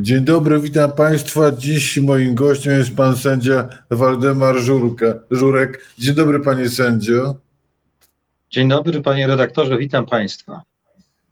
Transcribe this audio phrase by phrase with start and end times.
[0.00, 1.52] Dzień dobry, witam Państwa.
[1.52, 5.84] Dziś moim gościem jest pan sędzia Waldemar Żurka, Żurek.
[5.98, 7.34] Dzień dobry, panie sędzio.
[8.50, 10.62] Dzień dobry, panie redaktorze, witam Państwa.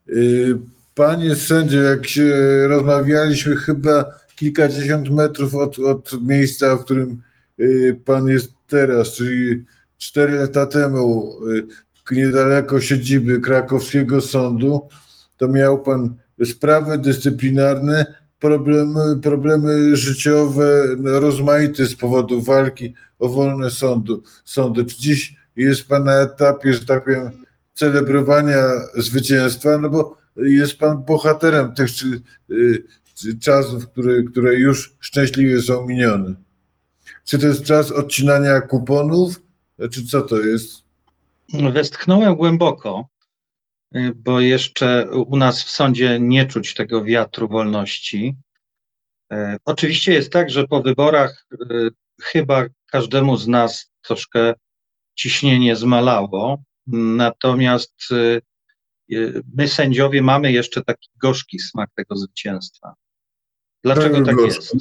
[0.09, 0.59] Y,
[0.95, 2.35] panie sędzio, jak się
[2.69, 4.05] rozmawialiśmy chyba
[4.37, 7.23] kilkadziesiąt metrów od, od miejsca, w którym
[7.61, 9.65] y, pan jest teraz, czyli
[9.99, 11.33] cztery lata temu,
[12.11, 14.89] y, niedaleko siedziby krakowskiego sądu,
[15.37, 23.71] to miał pan sprawy dyscyplinarne, problemy, problemy życiowe no, rozmaite z powodu walki o wolne
[23.71, 24.85] sądu, sądy.
[24.85, 27.31] Czy dziś jest pan na etapie, że tak powiem,
[27.75, 28.63] celebrowania
[28.95, 32.85] zwycięstwa, no bo jest pan bohaterem tych czy, y,
[33.41, 36.35] czasów, które, które już szczęśliwie są minione.
[37.25, 39.41] Czy to jest czas odcinania kuponów,
[39.91, 40.83] czy co to jest?
[41.73, 43.09] Westchnąłem głęboko,
[44.15, 48.37] bo jeszcze u nas w sądzie nie czuć tego wiatru wolności.
[49.33, 51.47] Y, oczywiście jest tak, że po wyborach
[52.23, 54.55] chyba każdemu z nas troszkę
[55.15, 57.95] ciśnienie zmalało, natomiast
[59.55, 62.95] my sędziowie mamy jeszcze taki gorzki smak tego zwycięstwa.
[63.85, 64.77] Dlaczego tak jest?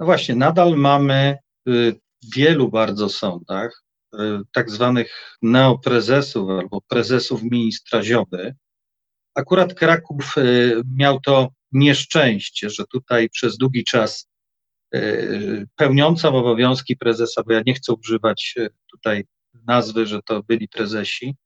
[0.00, 1.92] No właśnie, nadal mamy w
[2.36, 3.84] wielu bardzo sądach
[4.52, 8.54] tak zwanych neoprezesów albo prezesów ministra Zioby.
[9.34, 10.34] Akurat Kraków
[10.96, 14.28] miał to nieszczęście, że tutaj przez długi czas
[15.76, 18.54] pełniąca obowiązki prezesa, bo ja nie chcę używać
[18.90, 19.24] tutaj
[19.66, 21.36] nazwy, że to byli prezesi,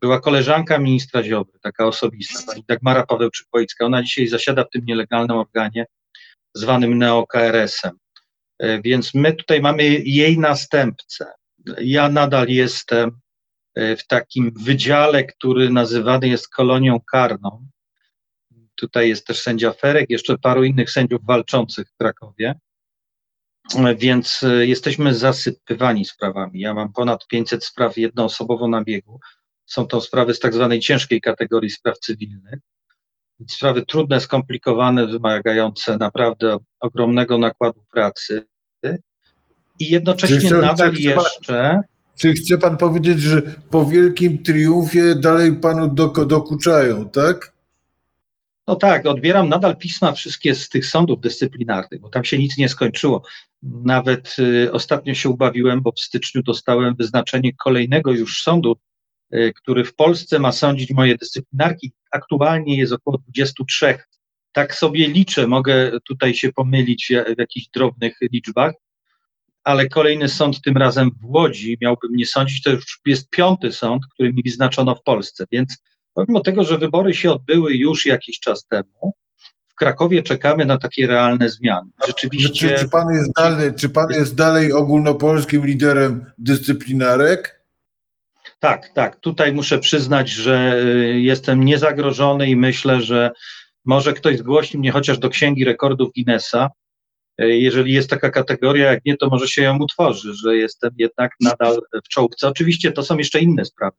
[0.00, 3.84] była koleżanka ministra Ziobry, taka osobista, pani Dagmara Pawełczyk-Wojcka.
[3.84, 5.84] Ona dzisiaj zasiada w tym nielegalnym organie
[6.54, 7.92] zwanym neo-KRS-em.
[8.58, 11.26] E, więc my tutaj mamy jej następcę.
[11.80, 13.20] Ja nadal jestem
[13.74, 17.66] e, w takim wydziale, który nazywany jest kolonią karną.
[18.74, 22.54] Tutaj jest też sędzia Ferek, jeszcze paru innych sędziów walczących w Krakowie.
[23.76, 26.60] E, więc jesteśmy zasypywani sprawami.
[26.60, 29.20] Ja mam ponad 500 spraw jednoosobowo na biegu.
[29.66, 32.58] Są to sprawy z tak zwanej ciężkiej kategorii spraw cywilnych.
[33.48, 38.46] Sprawy trudne, skomplikowane, wymagające naprawdę ogromnego nakładu pracy.
[39.82, 41.80] I jednocześnie nadal jeszcze.
[42.16, 45.94] Czy chce pan powiedzieć, że po wielkim triumfie dalej panu
[46.26, 47.52] dokuczają, tak?
[48.66, 52.68] No tak, odbieram nadal pisma wszystkie z tych sądów dyscyplinarnych, bo tam się nic nie
[52.68, 53.22] skończyło.
[53.62, 58.76] Nawet y, ostatnio się ubawiłem, bo w styczniu dostałem wyznaczenie kolejnego już sądu
[59.34, 61.92] Y, który w Polsce ma sądzić moje dyscyplinarki.
[62.10, 63.98] Aktualnie jest około 23.
[64.52, 68.72] Tak sobie liczę, mogę tutaj się pomylić w jakichś drobnych liczbach,
[69.64, 74.02] ale kolejny sąd tym razem w Łodzi miałby mnie sądzić, to już jest piąty sąd,
[74.14, 75.82] który mi wyznaczono w Polsce, więc
[76.14, 79.14] pomimo tego, że wybory się odbyły już jakiś czas temu,
[79.68, 81.90] w Krakowie czekamy na takie realne zmiany.
[82.06, 82.68] Rzeczywiście.
[82.68, 87.62] Czy, czy, pan, jest dalej, czy pan jest dalej ogólnopolskim liderem dyscyplinarek?
[88.60, 89.16] Tak, tak.
[89.16, 93.30] Tutaj muszę przyznać, że y, jestem niezagrożony i myślę, że
[93.84, 96.70] może ktoś zgłosi mnie chociaż do Księgi Rekordów Guinnessa.
[97.40, 101.32] Y, jeżeli jest taka kategoria, jak nie, to może się ją utworzy, że jestem jednak
[101.40, 102.48] nadal w czołówce.
[102.48, 103.96] Oczywiście to są jeszcze inne sprawy,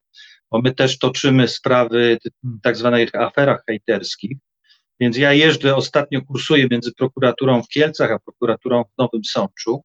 [0.51, 2.17] bo my też toczymy sprawy
[2.61, 4.37] tak zwanych aferach hejterskich.
[4.99, 9.83] Więc ja jeżdżę, ostatnio kursuję między prokuraturą w Kielcach a prokuraturą w Nowym Sączu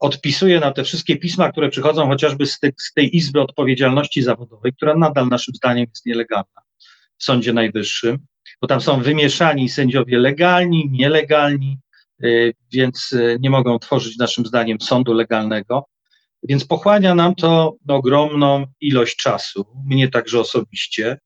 [0.00, 4.94] odpisuje na te wszystkie pisma, które przychodzą chociażby z, z tej Izby Odpowiedzialności Zawodowej, która
[4.94, 6.62] nadal naszym zdaniem jest nielegalna
[7.18, 8.18] w Sądzie Najwyższym,
[8.60, 11.78] bo tam są wymieszani sędziowie legalni, nielegalni,
[12.72, 15.86] więc y, nie mogą tworzyć naszym zdaniem sądu legalnego.
[16.42, 21.18] Więc pochłania nam to ogromną ilość czasu, mnie także osobiście,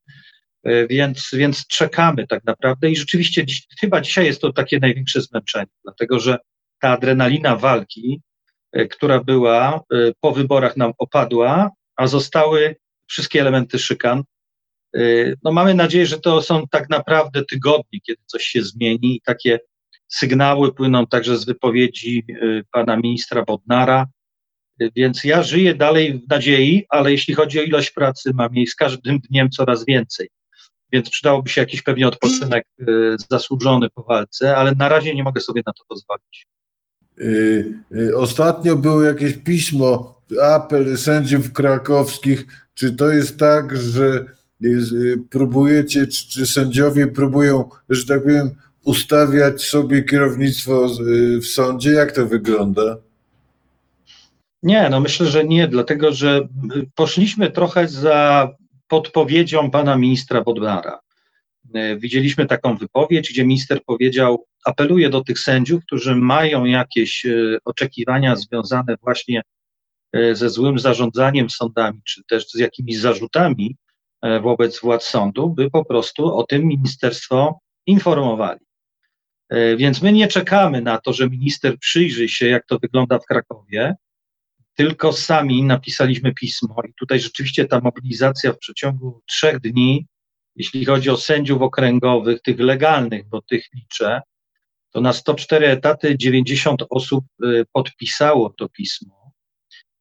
[0.69, 5.21] y, więc, więc czekamy tak naprawdę i rzeczywiście dziś, chyba dzisiaj jest to takie największe
[5.21, 6.39] zmęczenie, dlatego że
[6.81, 8.21] ta adrenalina walki
[8.91, 9.81] która była
[10.21, 14.23] po wyborach nam opadła, a zostały wszystkie elementy szykan.
[15.45, 19.59] No mamy nadzieję, że to są tak naprawdę tygodnie, kiedy coś się zmieni i takie
[20.14, 22.25] sygnały płyną także z wypowiedzi
[22.73, 24.06] pana ministra Bodnara,
[24.97, 28.75] więc ja żyję dalej w nadziei, ale jeśli chodzi o ilość pracy, mam jej z
[28.75, 30.29] każdym dniem coraz więcej.
[30.93, 32.64] Więc przydałoby się jakiś pewnie odpoczynek
[33.31, 36.47] zasłużony po walce, ale na razie nie mogę sobie na to pozwolić.
[37.20, 42.47] Y, y, ostatnio było jakieś pismo, apel sędziów krakowskich.
[42.75, 44.25] Czy to jest tak, że
[44.64, 48.50] y, próbujecie, czy, czy sędziowie próbują, że tak powiem,
[48.84, 50.88] ustawiać sobie kierownictwo
[51.43, 51.90] w sądzie?
[51.90, 52.96] Jak to wygląda?
[54.62, 56.49] Nie, no myślę, że nie, dlatego że
[56.94, 58.50] poszliśmy trochę za
[58.88, 61.00] podpowiedzią pana ministra Bodnara.
[61.99, 67.26] Widzieliśmy taką wypowiedź, gdzie minister powiedział, apeluje do tych sędziów, którzy mają jakieś
[67.64, 69.43] oczekiwania związane właśnie
[70.32, 73.76] ze złym zarządzaniem sądami, czy też z jakimiś zarzutami
[74.43, 78.61] wobec władz sądu, by po prostu o tym ministerstwo informowali.
[79.52, 83.26] E, więc my nie czekamy na to, że minister przyjrzy się, jak to wygląda w
[83.26, 83.94] Krakowie,
[84.75, 90.06] tylko sami napisaliśmy pismo i tutaj rzeczywiście ta mobilizacja w przeciągu trzech dni,
[90.56, 94.20] jeśli chodzi o sędziów okręgowych, tych legalnych, bo tych liczę,
[94.90, 99.32] to na 104 etaty 90 osób e, podpisało to pismo,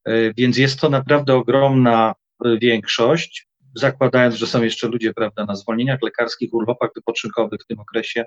[0.06, 2.14] e, więc jest to naprawdę ogromna
[2.62, 8.26] większość, zakładając, że są jeszcze ludzie, prawda, na zwolnieniach lekarskich, urlopach wypoczynkowych w tym okresie,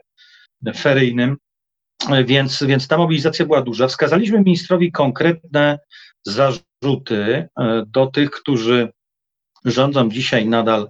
[0.72, 1.36] feryjnym,
[2.24, 3.88] więc, więc ta mobilizacja była duża.
[3.88, 5.78] Wskazaliśmy ministrowi konkretne
[6.26, 8.92] zarzuty e, do tych, którzy
[9.64, 10.88] rządzą dzisiaj nadal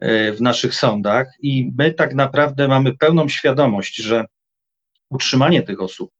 [0.00, 4.24] e, w naszych sądach i my tak naprawdę mamy pełną świadomość, że
[5.10, 6.10] utrzymanie tych osób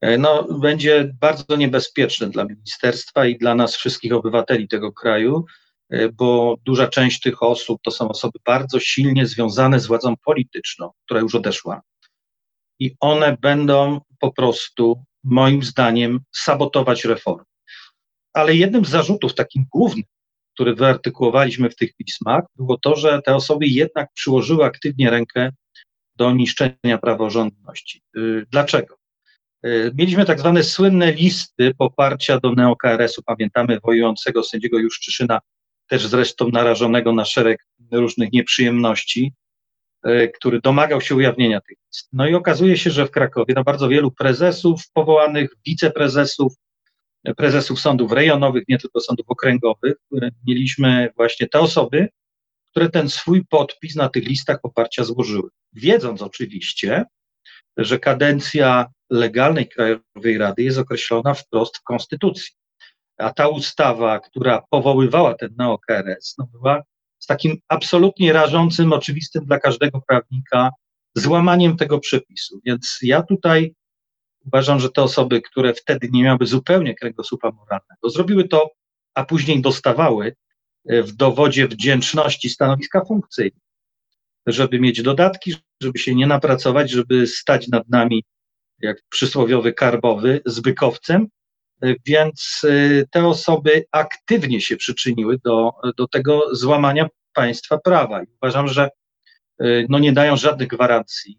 [0.00, 5.44] e, no, będzie bardzo niebezpieczne dla ministerstwa i dla nas wszystkich obywateli tego kraju,
[6.12, 11.20] bo duża część tych osób to są osoby bardzo silnie związane z władzą polityczną, która
[11.20, 11.82] już odeszła
[12.78, 17.44] i one będą po prostu, moim zdaniem, sabotować reformy.
[18.32, 20.04] Ale jednym z zarzutów, takim głównym,
[20.54, 25.50] który wyartykułowaliśmy w tych pismach, było to, że te osoby jednak przyłożyły aktywnie rękę
[26.16, 28.02] do niszczenia praworządności.
[28.16, 28.96] Y, dlaczego?
[29.66, 33.22] Y, mieliśmy tak zwane słynne listy poparcia do neokRS-u.
[33.22, 35.40] Pamiętamy wojującego sędziego Juszczyszyna,
[35.88, 39.32] też zresztą narażonego na szereg różnych nieprzyjemności.
[40.08, 42.08] E, który domagał się ujawnienia tych list.
[42.12, 46.52] No i okazuje się, że w Krakowie no bardzo wielu prezesów powołanych, wiceprezesów,
[47.36, 49.94] prezesów sądów rejonowych, nie tylko sądów okręgowych,
[50.46, 52.08] mieliśmy właśnie te osoby,
[52.70, 55.50] które ten swój podpis na tych listach poparcia złożyły.
[55.72, 57.04] Wiedząc oczywiście,
[57.76, 62.54] że kadencja legalnej Krajowej Rady jest określona wprost w Konstytucji.
[63.18, 66.82] A ta ustawa, która powoływała ten NeoKRS, no była
[67.28, 70.70] takim absolutnie rażącym, oczywistym dla każdego prawnika
[71.14, 72.60] złamaniem tego przepisu.
[72.64, 73.74] Więc ja tutaj
[74.46, 78.70] uważam, że te osoby, które wtedy nie miały zupełnie kręgosłupa moralnego, zrobiły to,
[79.14, 80.36] a później dostawały
[80.88, 83.60] e, w dowodzie wdzięczności stanowiska funkcyjne,
[84.46, 88.24] żeby mieć dodatki, żeby się nie napracować, żeby stać nad nami
[88.80, 91.28] jak przysłowiowy karbowy z bykowcem,
[91.82, 98.22] e, więc e, te osoby aktywnie się przyczyniły do, do tego złamania państwa prawa.
[98.22, 98.90] I uważam, że
[99.62, 101.38] y, no nie dają żadnych gwarancji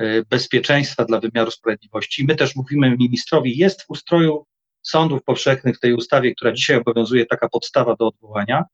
[0.00, 2.24] y, bezpieczeństwa dla wymiaru sprawiedliwości.
[2.24, 4.46] My też mówimy ministrowi, jest w ustroju
[4.82, 8.64] sądów powszechnych w tej ustawie, która dzisiaj obowiązuje, taka podstawa do odwołania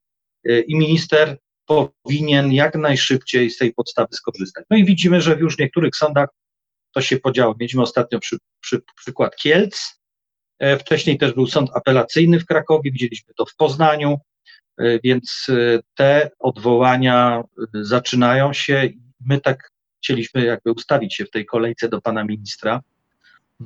[0.48, 4.64] y, i minister powinien jak najszybciej z tej podstawy skorzystać.
[4.70, 6.28] No i widzimy, że już w niektórych sądach
[6.94, 7.54] to się podziało.
[7.60, 10.00] Mieliśmy ostatnio przy, przy, przykład Kielc,
[10.58, 14.18] e, wcześniej też był sąd apelacyjny w Krakowie, widzieliśmy to w Poznaniu,
[15.04, 21.30] więc e, te odwołania e, zaczynają się i my tak chcieliśmy jakby ustawić się w
[21.30, 22.80] tej kolejce do pana ministra,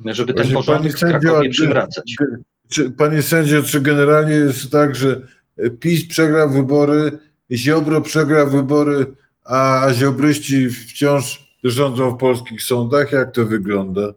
[0.05, 2.15] żeby ten porządek w Krakowie przywracać.
[2.69, 5.21] Czy, panie sędzio, czy generalnie jest tak, że
[5.79, 7.19] PiS przegrał wybory,
[7.51, 9.05] Ziobro przegrał wybory,
[9.45, 13.11] a ziobryści wciąż rządzą w polskich sądach?
[13.11, 14.13] Jak to wygląda?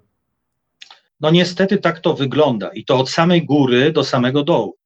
[1.21, 4.77] No niestety tak to wygląda i to od samej góry do samego dołu.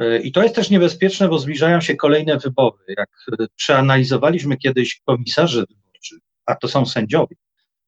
[0.00, 2.84] E, I to jest też niebezpieczne, bo zbliżają się kolejne wybory.
[2.88, 7.36] Jak e, przeanalizowaliśmy kiedyś komisarzy wyborczych, a to są sędziowie,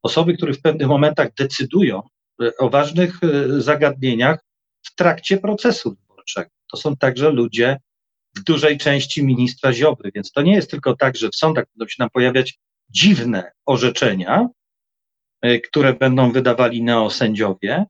[0.03, 2.03] osoby, które w pewnych momentach decydują
[2.43, 3.21] e, o ważnych
[3.59, 4.45] zagadnieniach
[4.83, 6.51] w trakcie procesu wyborczego.
[6.71, 7.77] To są także ludzie
[8.37, 11.89] w dużej części ministra Ziobry, więc to nie jest tylko tak, że w sądach będą
[11.89, 14.49] się nam pojawiać dziwne orzeczenia,
[15.69, 17.85] które będą wydawali neosędziowie.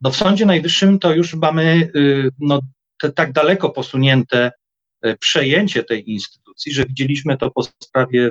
[0.00, 1.90] No w Sądzie Najwyższym to już mamy
[2.38, 2.60] no,
[3.02, 4.52] te tak daleko posunięte
[5.02, 8.30] e, przejęcie tej instytucji, że widzieliśmy to po sprawie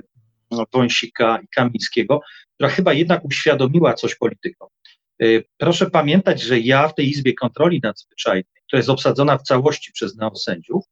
[0.52, 2.22] no, Wąsika i Kamińskiego,
[2.54, 4.70] która chyba jednak uświadomiła coś politykom.
[5.22, 5.26] E,
[5.58, 10.16] proszę pamiętać, że ja w tej Izbie Kontroli Nadzwyczajnej, która jest obsadzona w całości przez
[10.16, 10.86] neosędziów,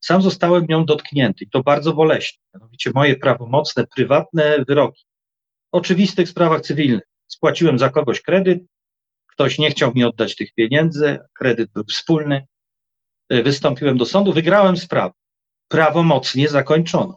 [0.00, 2.38] sam zostałem nią dotknięty i to bardzo boleśnie.
[2.54, 5.04] Mianowicie moje prawomocne, prywatne wyroki.
[5.72, 7.02] W oczywistych sprawach cywilnych.
[7.26, 8.58] Spłaciłem za kogoś kredyt,
[9.26, 12.46] ktoś nie chciał mi oddać tych pieniędzy, kredyt był wspólny,
[13.30, 15.14] wystąpiłem do sądu, wygrałem sprawę.
[15.68, 17.16] Prawomocnie zakończono.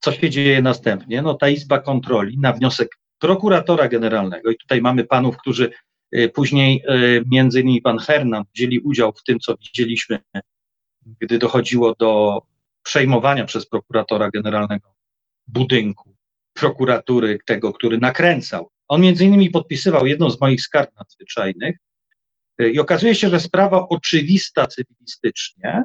[0.00, 1.22] Co się dzieje następnie?
[1.22, 5.70] No ta Izba Kontroli na wniosek prokuratora generalnego, i tutaj mamy panów, którzy
[6.12, 6.96] e, później, e,
[7.30, 10.18] między innymi pan Hernan, wzięli udział w tym, co widzieliśmy,
[11.20, 12.42] gdy dochodziło do
[12.82, 14.94] przejmowania przez prokuratora generalnego
[15.46, 16.14] budynku
[16.52, 18.70] prokuratury, tego, który nakręcał.
[18.88, 21.76] On między innymi podpisywał jedną z moich skarg nadzwyczajnych
[22.58, 25.84] i okazuje się, że sprawa oczywista cywilistycznie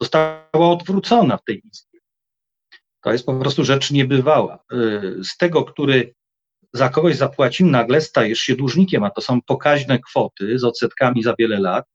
[0.00, 2.00] została odwrócona w tej izbie.
[3.02, 4.64] To jest po prostu rzecz niebywała.
[4.72, 6.14] Y, z tego, który
[6.72, 11.34] za kogoś zapłacił, nagle stajesz się dłużnikiem, a to są pokaźne kwoty z odsetkami za
[11.38, 11.86] wiele lat.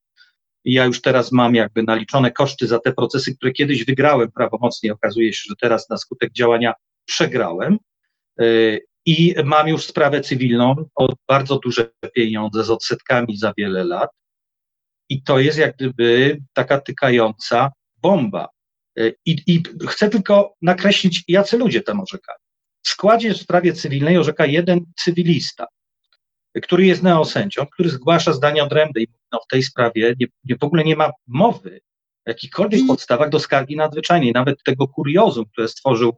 [0.65, 4.93] I ja już teraz mam jakby naliczone koszty za te procesy, które kiedyś wygrałem prawomocnie.
[4.93, 6.73] Okazuje się, że teraz na skutek działania
[7.05, 7.77] przegrałem.
[9.05, 14.09] I mam już sprawę cywilną o bardzo duże pieniądze z odsetkami za wiele lat.
[15.09, 18.47] I to jest jak gdyby taka tykająca bomba.
[19.25, 22.39] I, I, chcę tylko nakreślić, jacy ludzie tam orzekają.
[22.83, 25.67] W składzie w sprawie cywilnej orzeka jeden cywilista,
[26.63, 30.63] który jest neosędzią, który zgłasza zdania odrębne i no, w tej sprawie nie, nie, w
[30.63, 31.79] ogóle nie ma mowy
[32.27, 34.31] o jakichkolwiek podstawach do skargi nadzwyczajnej.
[34.31, 36.17] Nawet tego kuriozum, które stworzył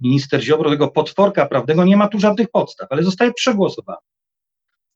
[0.00, 3.98] minister Ziobro, tego potworka prawnego, nie ma tu żadnych podstaw, ale zostaje przegłosowany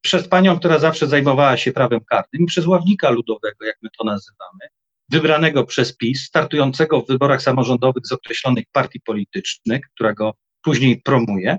[0.05, 4.61] przez panią, która zawsze zajmowała się prawem karnym przez ławnika ludowego, jak my to nazywamy,
[5.09, 11.59] wybranego przez PiS, startującego w wyborach samorządowych z określonych partii politycznych, którego później promuje.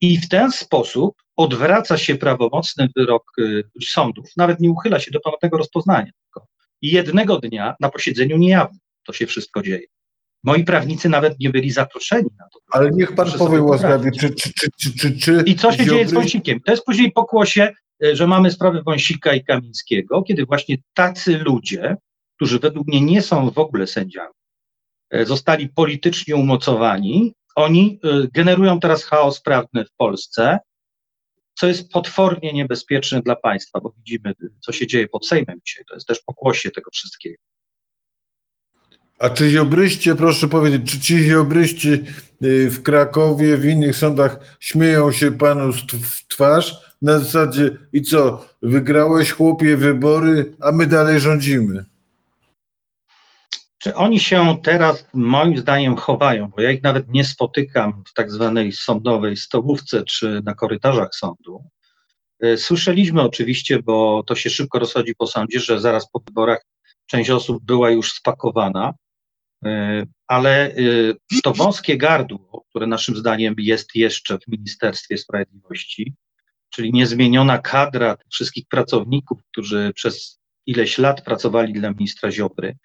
[0.00, 3.42] I w ten sposób odwraca się prawomocny wyrok e,
[3.86, 6.10] sądów, nawet nie uchyla się do ponownego rozpoznania.
[6.24, 6.46] Tylko
[6.82, 9.86] jednego dnia na posiedzeniu niejawnym to się wszystko dzieje.
[10.44, 12.58] Moi prawnicy nawet nie byli zaproszeni na to.
[12.72, 16.12] Ale niech pan powie łaskawie, czy, czy, czy, czy, czy, I co się dzieje z
[16.12, 16.60] Wąsikiem?
[16.60, 17.72] To jest później pokłosie,
[18.04, 21.96] e, że mamy sprawę Wąsika i Kamińskiego, kiedy właśnie tacy ludzie,
[22.36, 24.34] którzy według mnie nie są w ogóle sędziami,
[25.24, 30.58] zostali politycznie umocowani oni y, generują teraz chaos prawny w Polsce,
[31.54, 35.84] co jest potwornie niebezpieczne dla państwa, bo widzimy, co się dzieje pod Sejmem dzisiaj.
[35.88, 37.42] To jest też pokłosie tego wszystkiego.
[39.24, 41.92] A czy ziobryście, proszę powiedzieć, czy ci ziobryści
[42.42, 48.46] y, w Krakowie, w innych sądach śmieją się panu w twarz na zasadzie i co,
[48.62, 51.84] wygrałeś chłopie wybory, a my dalej rządzimy?
[53.78, 58.30] Czy oni się teraz, moim zdaniem, chowają, bo ja ich nawet nie spotykam w tak
[58.30, 61.64] zwanej sądowej stołówce czy na korytarzach sądu.
[62.40, 66.66] E, słyszeliśmy oczywiście, bo to się szybko rozchodzi po sądzie, że zaraz po wyborach
[67.06, 68.94] część osób była już spakowana,
[70.26, 70.74] ale e,
[71.42, 76.14] to wąskie gardło, które naszym zdaniem jest jeszcze w Ministerstwie Sprawiedliwości,
[76.70, 82.76] czyli niezmieniona kadra wszystkich pracowników, którzy przez ileś lat pracowali dla ministra Ziobry,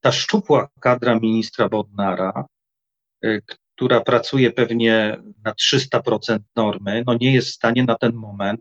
[0.00, 2.46] ta szczupła kadra ministra Bodnara,
[3.24, 3.42] y,
[3.76, 8.60] która pracuje pewnie na 300% normy, no nie jest w stanie na ten moment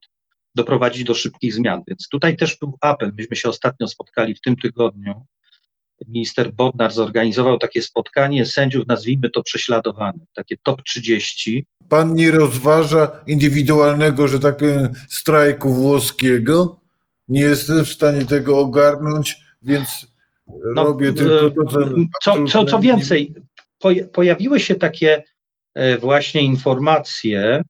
[0.55, 1.81] doprowadzić do szybkich zmian.
[1.88, 3.12] Więc tutaj też był apel.
[3.17, 5.25] Myśmy się ostatnio spotkali w tym tygodniu.
[6.08, 11.66] Minister Bodnar zorganizował takie spotkanie sędziów, nazwijmy to prześladowanych, takie top 30.
[11.89, 16.80] Pan nie rozważa indywidualnego, że tak powiem, strajku włoskiego?
[17.27, 20.08] Nie jestem w stanie tego ogarnąć, więc
[20.48, 21.80] no, robię tylko to, co...
[22.24, 23.34] Co, co, co więcej,
[24.13, 25.24] pojawiły się takie
[25.75, 27.62] e, właśnie informacje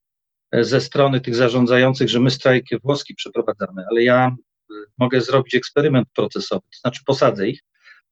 [0.52, 5.56] e, ze strony tych zarządzających, że my strajk włoski przeprowadzamy, ale ja e, mogę zrobić
[5.56, 7.64] eksperyment procesowy, to znaczy posadzę ich,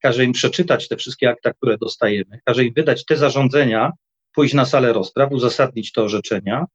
[0.06, 3.92] każę im przeczytać te wszystkie akta, które dostajemy, każę im wydać te zarządzenia,
[4.34, 6.66] pójść na salę rozpraw, uzasadnić te orzeczenia.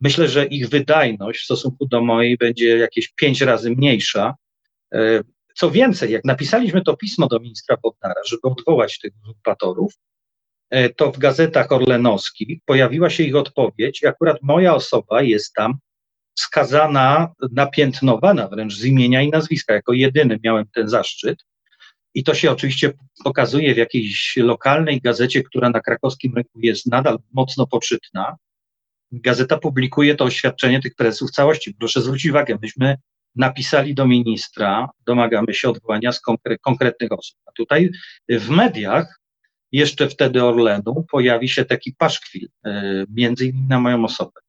[0.00, 4.34] Myślę, że ich wydajność w stosunku do mojej będzie jakieś pięć razy mniejsza,
[5.54, 9.92] co więcej, jak napisaliśmy to pismo do ministra Bodnara, żeby odwołać tych uzurpatorów,
[10.70, 15.78] e, to w gazetach orlenowskich pojawiła się ich odpowiedź i akurat moja osoba jest tam
[16.38, 19.74] skazana, napiętnowana wręcz z imienia i nazwiska.
[19.74, 21.38] Jako jedyny miałem ten zaszczyt.
[22.14, 22.92] I to się oczywiście
[23.24, 28.36] pokazuje w jakiejś lokalnej gazecie, która na krakowskim rynku jest nadal mocno poczytna.
[29.12, 31.74] Gazeta publikuje to oświadczenie tych prezesów w całości.
[31.74, 32.96] Proszę zwrócić uwagę, myśmy
[33.36, 37.38] napisali do ministra, domagamy się odwołania z konkre konkretnych osób.
[37.46, 37.90] A tutaj
[38.28, 39.20] w mediach,
[39.72, 42.70] jeszcze wtedy Orlenu, pojawi się taki paszkwil, y,
[43.10, 44.40] między innymi na moją osobę.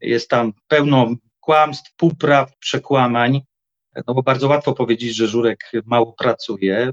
[0.00, 3.40] Jest tam pełno kłamstw, półpraw, przekłamań,
[4.06, 6.90] no bo bardzo łatwo powiedzieć, że Żurek mało pracuje,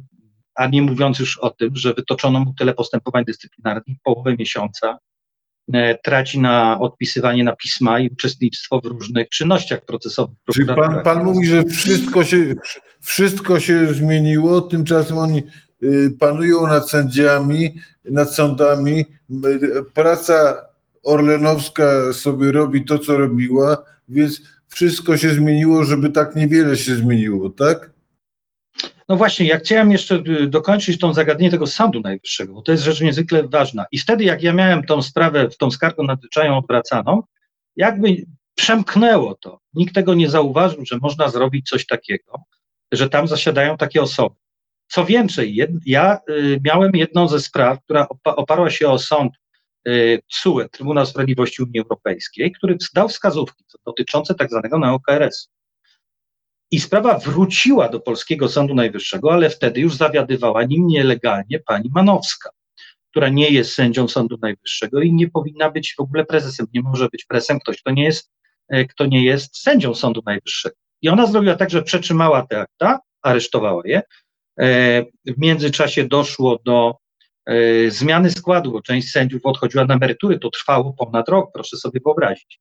[0.55, 4.97] a nie mówiąc już o tym, że wytoczono mu tyle postępowań dyscyplinarnych, połowę miesiąca,
[5.73, 10.37] E, traci na odpisywanie na pisma i uczestnictwo w różnych czynnościach procesowych.
[10.53, 12.55] Czyli pan, pan mówi, że wszystko się,
[13.01, 15.43] wszystko się zmieniło, tymczasem oni
[15.83, 17.75] y, panują nad sędziami,
[18.05, 19.05] nad sądami.
[19.93, 20.65] Praca
[21.03, 23.77] Orlenowska sobie robi to, co robiła,
[24.09, 27.97] więc wszystko się zmieniło, żeby tak niewiele się zmieniło, tak?
[29.09, 32.83] No właśnie, ja chciałem jeszcze y, dokończyć tą zagadnienie tego Sądu Najwyższego, bo to jest
[32.83, 33.85] rzecz niezwykle ważna.
[33.91, 37.23] I wtedy, jak ja miałem tą sprawę, tą skargę nadzwyczajną odwracaną,
[37.75, 39.59] jakby przemknęło to.
[39.73, 42.41] Nikt tego nie zauważył, że można zrobić coś takiego,
[42.91, 44.35] że tam zasiadają takie osoby.
[44.87, 49.33] Co więcej, jed, ja y, miałem jedną ze spraw, która opa oparła się o sąd
[50.29, 55.49] TSUE, Trybunał Sprawiedliwości Unii Europejskiej, który dał wskazówki dotyczące tak zwanego neokRS.
[56.71, 62.49] I sprawa wróciła do Polskiego Sądu Najwyższego, ale wtedy już zawiadywała nim nielegalnie pani Manowska,
[63.11, 66.67] która nie jest sędzią Sądu Najwyższego i nie powinna być w ogóle prezesem.
[66.73, 68.31] Nie może być presem ktoś, kto nie jest,
[68.69, 70.75] e, kto nie jest sędzią Sądu Najwyższego.
[71.01, 74.01] I ona zrobiła tak, że przetrzymała te akta, aresztowała je.
[74.59, 76.95] E, w międzyczasie doszło do
[77.87, 80.39] zmiany składu, bo część sędziów odchodziła na emerytury.
[80.39, 82.59] To trwało ponad rok, proszę sobie wyobrazić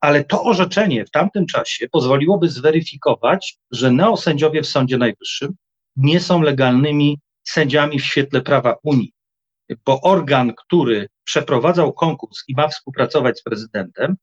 [0.00, 5.54] ale to orzeczenie w tamtym czasie pozwoliłoby zweryfikować, że neosędziowie w Sądzie Najwyższym
[5.96, 9.12] nie są legalnymi sędziami w świetle prawa Unii,
[9.86, 14.16] bo organ, który przeprowadzał konkurs i ma współpracować z prezydentem,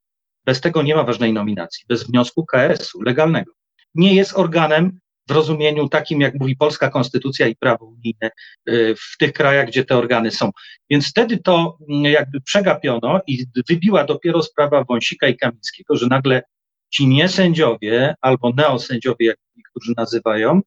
[0.44, 3.52] bez tego nie ma ważnej nominacji, bez wniosku KRS-u legalnego.
[3.94, 8.30] Nie jest organem w rozumieniu takim, jak mówi polska konstytucja i prawo unijne
[8.68, 10.50] y, w tych krajach, gdzie te organy są.
[10.90, 16.42] Więc wtedy to mm, jakby przegapiono i wybiła dopiero sprawa Wąsika i Kamińskiego, że nagle
[16.90, 20.60] ci niesędziowie albo neosędziowie, jak niektórzy nazywają,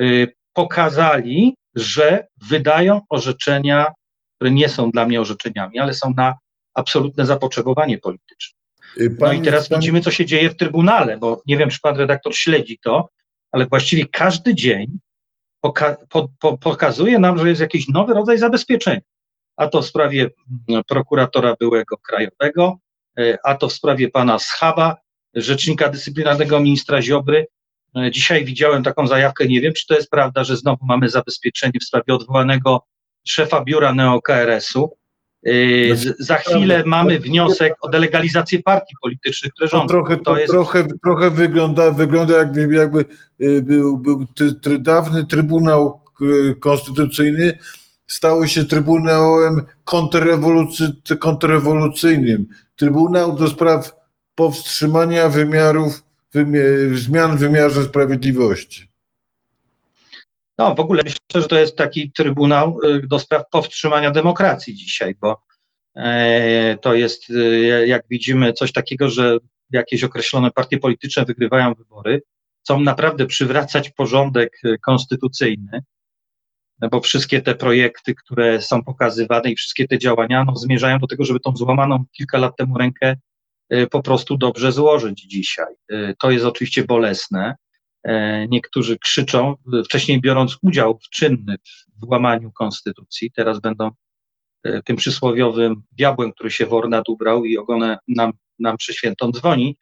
[0.00, 3.86] y, pokazali, że wydają orzeczenia,
[4.36, 6.34] które nie są dla mnie orzeczeniami, ale są na
[6.74, 8.58] absolutne zapotrzebowanie polityczne.
[9.00, 11.96] Y, no i teraz widzimy, co się dzieje w Trybunale, bo nie wiem, czy pan
[11.96, 13.08] redaktor śledzi to,
[13.52, 14.98] ale właściwie każdy dzień
[15.60, 19.00] poka po, po, pokazuje nam, że jest jakiś nowy rodzaj zabezpieczenia.
[19.56, 20.30] A to w sprawie
[20.68, 22.78] mm, prokuratora byłego krajowego,
[23.18, 24.96] e, a to w sprawie pana Schaba,
[25.34, 27.46] rzecznika dyscyplinarnego ministra Ziobry.
[27.96, 31.80] E, dzisiaj widziałem taką zajawkę, nie wiem, czy to jest prawda, że znowu mamy zabezpieczenie
[31.80, 32.86] w sprawie odwołanego
[33.26, 34.96] szefa biura NeoKRS-u.
[35.46, 39.88] Yy, za chwilę mamy wniosek o delegalizację partii politycznych, które rządzą.
[39.88, 40.52] trochę, to jest...
[40.52, 43.04] trochę, trochę wygląda, wygląda jakby, jakby
[43.38, 44.26] yy, był, był
[44.62, 47.58] ty, dawny Trybunał yy, Konstytucyjny,
[48.06, 52.46] stało się Trybunałem kontrrewolucy, kontrrewolucyjnym.
[52.76, 53.96] Trybunał do spraw
[54.34, 56.02] powstrzymania wymiarów,
[56.94, 58.88] zmian w wymiarze sprawiedliwości.
[60.58, 65.45] No, w ogóle myślę, że to jest taki trybunał do spraw powstrzymania demokracji dzisiaj, bo
[66.80, 69.38] to jest, y, jak widzimy, coś takiego, że
[69.70, 72.22] jakieś określone partie polityczne wygrywają wybory,
[72.64, 75.80] chcą naprawdę przywracać porządek y, konstytucyjny,
[76.80, 81.06] no bo wszystkie te projekty, które są pokazywane i wszystkie te działania no, zmierzają do
[81.06, 83.16] tego, żeby tą złamaną kilka lat temu rękę
[83.90, 85.74] po prostu dobrze złożyć dzisiaj.
[86.18, 87.54] To jest oczywiście bolesne,
[88.06, 89.54] E, niektórzy krzyczą,
[89.84, 91.56] wcześniej biorąc udział w czynnym
[92.02, 93.90] w łamaniu konstytucji, teraz będą e,
[94.84, 99.76] tym przysłowiowym diabłem, który się w ubrał i ogonę nam, nam przy świętą dzwoni,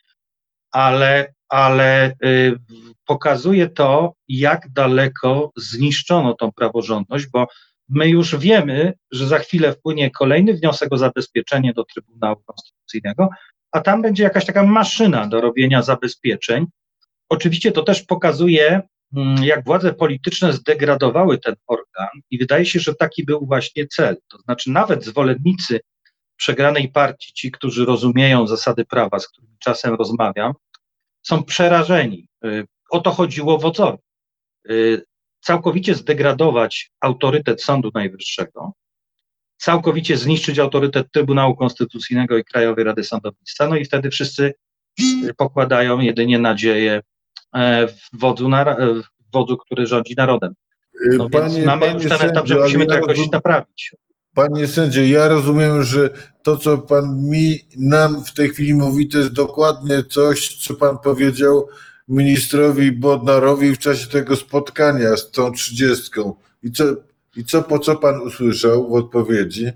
[0.70, 2.56] ale, ale y,
[3.06, 7.46] pokazuje to, jak daleko zniszczono tą praworządność, bo
[7.88, 13.28] my już wiemy, że za chwilę wpłynie kolejny wniosek o zabezpieczenie do Trybunału Konstytucyjnego,
[13.72, 16.66] a tam będzie jakaś taka maszyna do robienia zabezpieczeń,
[17.28, 18.82] Oczywiście to też pokazuje,
[19.42, 24.16] jak władze polityczne zdegradowały ten organ i wydaje się, że taki był właśnie cel.
[24.28, 25.80] To znaczy nawet zwolennicy
[26.36, 30.52] przegranej partii, ci, którzy rozumieją zasady prawa, z którymi czasem rozmawiam,
[31.22, 32.28] są przerażeni.
[32.44, 33.98] Y, o to chodziło wodzowi.
[34.70, 35.02] Y,
[35.40, 38.72] całkowicie zdegradować autorytet Sądu Najwyższego,
[39.56, 44.54] całkowicie zniszczyć autorytet Trybunału Konstytucyjnego i Krajowej Rady Sądownictwa, no i wtedy wszyscy
[45.36, 47.00] pokładają jedynie nadzieję
[48.12, 50.54] wodzu, na, e, w wodzu który rządzi narodem.
[51.16, 53.94] No panie, więc mamy już ten sędzio, etap, że musimy to jakoś naprawić.
[54.34, 56.10] Panie sędzio, ja rozumiem, że
[56.42, 60.98] to, co pan mi, nam w tej chwili mówi, to jest dokładnie coś, co pan
[60.98, 61.68] powiedział
[62.08, 66.34] ministrowi Bodnarowi w czasie tego spotkania z tą trzydziestką.
[66.62, 66.84] I co,
[67.36, 69.70] I co, po co pan usłyszał w odpowiedzi?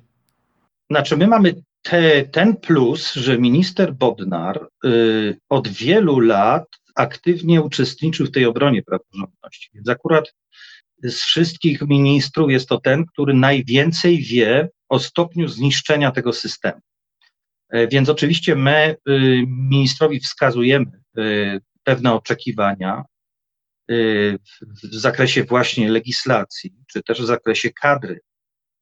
[0.91, 6.65] Znaczy, my mamy te, ten plus, że minister Bodnar y, od wielu lat
[6.99, 9.71] aktywnie uczestniczył w tej obronie praworządności.
[9.75, 10.35] Więc akurat
[11.03, 16.81] z wszystkich ministrów jest to ten, który najwięcej wie o stopniu zniszczenia tego systemu.
[17.71, 20.87] E, więc oczywiście my y, ministrowi wskazujemy
[21.19, 23.05] y, pewne oczekiwania
[23.91, 28.21] y, w zakresie właśnie legislacji, czy też w zakresie kadry.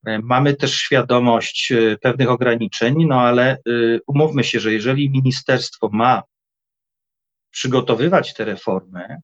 [0.07, 3.59] E, mamy też świadomość pewnych ograniczeń, no ale
[4.07, 6.22] umówmy się, że jeżeli ministerstwo ma
[7.56, 9.20] przygotowywać te reformy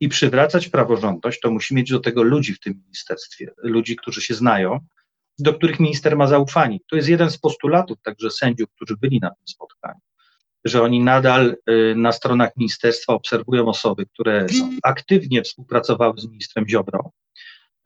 [0.00, 4.34] i przywracać praworządność, to musi mieć do tego ludzi w tym ministerstwie, ludzi, którzy się
[4.34, 4.80] znają,
[5.38, 6.78] do których minister ma zaufanie.
[6.90, 10.00] To jest jeden z postulatów także sędziów, którzy byli na tym spotkaniu,
[10.64, 14.46] że oni nadal y, na stronach ministerstwa obserwują osoby, które
[14.82, 17.10] aktywnie współpracowały z ministrem Ziobrą.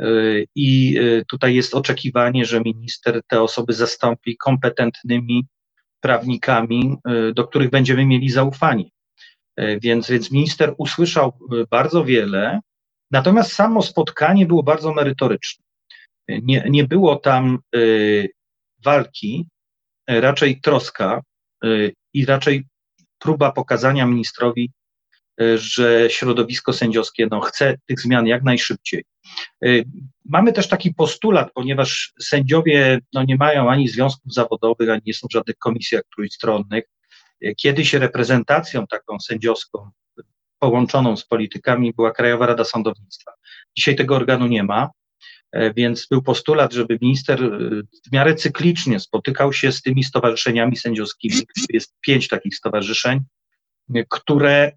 [0.03, 5.47] Y, I y, tutaj jest oczekiwanie, że minister te osoby zastąpi kompetentnymi
[6.01, 6.97] prawnikami,
[7.35, 8.85] do których będziemy mieli zaufanie.
[9.59, 11.33] Więc, więc minister usłyszał
[11.71, 12.61] bardzo wiele,
[13.11, 15.65] natomiast samo spotkanie było bardzo merytoryczne.
[16.29, 18.29] Nie, nie było tam y,
[18.85, 19.47] walki,
[20.09, 21.23] raczej troska
[22.15, 22.67] i raczej
[23.19, 24.71] próba pokazania ministrowi,
[25.57, 29.05] że środowisko sędziowskie no, chce tych zmian jak najszybciej.
[30.25, 35.29] Mamy też taki postulat, ponieważ sędziowie no, nie mają ani związków zawodowych, ani nie są
[35.29, 36.85] w żadnych komisjach trójstronnych.
[37.57, 39.91] Kiedyś reprezentacją taką sędziowską
[40.59, 43.33] połączoną z politykami była Krajowa Rada Sądownictwa.
[43.77, 44.91] Dzisiaj tego organu nie ma.
[45.53, 47.49] E, więc był postulat, żeby minister e,
[48.09, 51.35] w miarę cyklicznie spotykał się z tymi stowarzyszeniami sędziowskimi.
[51.71, 53.21] Jest pięć takich stowarzyszeń,
[53.95, 54.73] e, które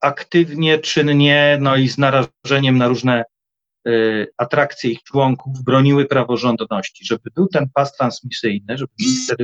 [0.00, 3.24] aktywnie, czynnie, no i z narażeniem na różne
[4.36, 9.36] atrakcje ich członków broniły praworządności, żeby był ten pas transmisyjny, żeby minister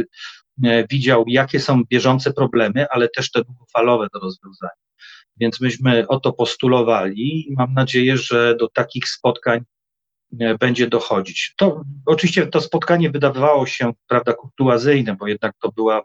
[0.91, 4.71] widział, jakie są bieżące problemy, ale też te długofalowe do rozwiązania.
[5.37, 9.65] Więc myśmy o to postulowali i mam nadzieję, że do takich spotkań
[10.39, 11.55] E, będzie dochodzić.
[11.57, 16.03] To oczywiście to spotkanie wydawało się, prawda, kurtuazyjne, bo jednak to była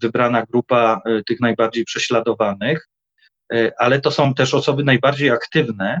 [0.00, 2.88] wybrana grupa tych najbardziej prześladowanych,
[3.78, 6.00] ale to są też osoby najbardziej aktywne.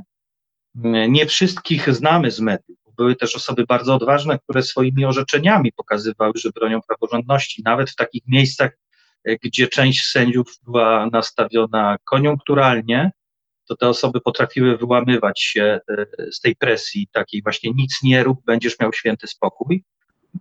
[1.08, 2.78] Nie wszystkich znamy z mediów.
[2.96, 8.22] Były też osoby bardzo odważne, które swoimi orzeczeniami pokazywały, że bronią praworządności, nawet w takich
[8.26, 8.70] miejscach,
[9.42, 13.10] gdzie część sędziów była nastawiona koniunkturalnie,
[13.68, 18.44] to te osoby potrafiły wyłamywać się e, z tej presji takiej właśnie nic nie rób,
[18.44, 19.84] będziesz miał święty spokój.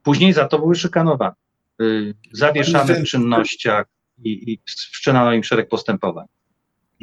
[0.03, 1.35] Później za to były szykanowane,
[1.81, 3.85] y, zawieszane w czynnościach
[4.23, 6.25] i, i wszczynano im szereg postępowań.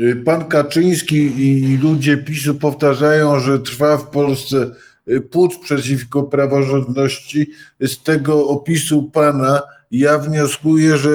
[0.01, 4.71] Y, pan Kaczyński i ludzie PiSu powtarzają, że trwa w Polsce
[5.09, 7.51] y, pucz przeciwko praworządności.
[7.81, 11.11] Z tego opisu pana ja wnioskuję, że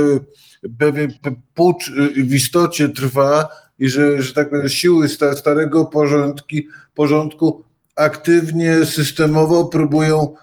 [0.77, 1.13] pewien
[1.53, 3.47] pucz w istocie trwa,
[3.79, 7.63] i że, że tak powiem, siły starego porządki, porządku
[7.95, 10.35] aktywnie, systemowo próbują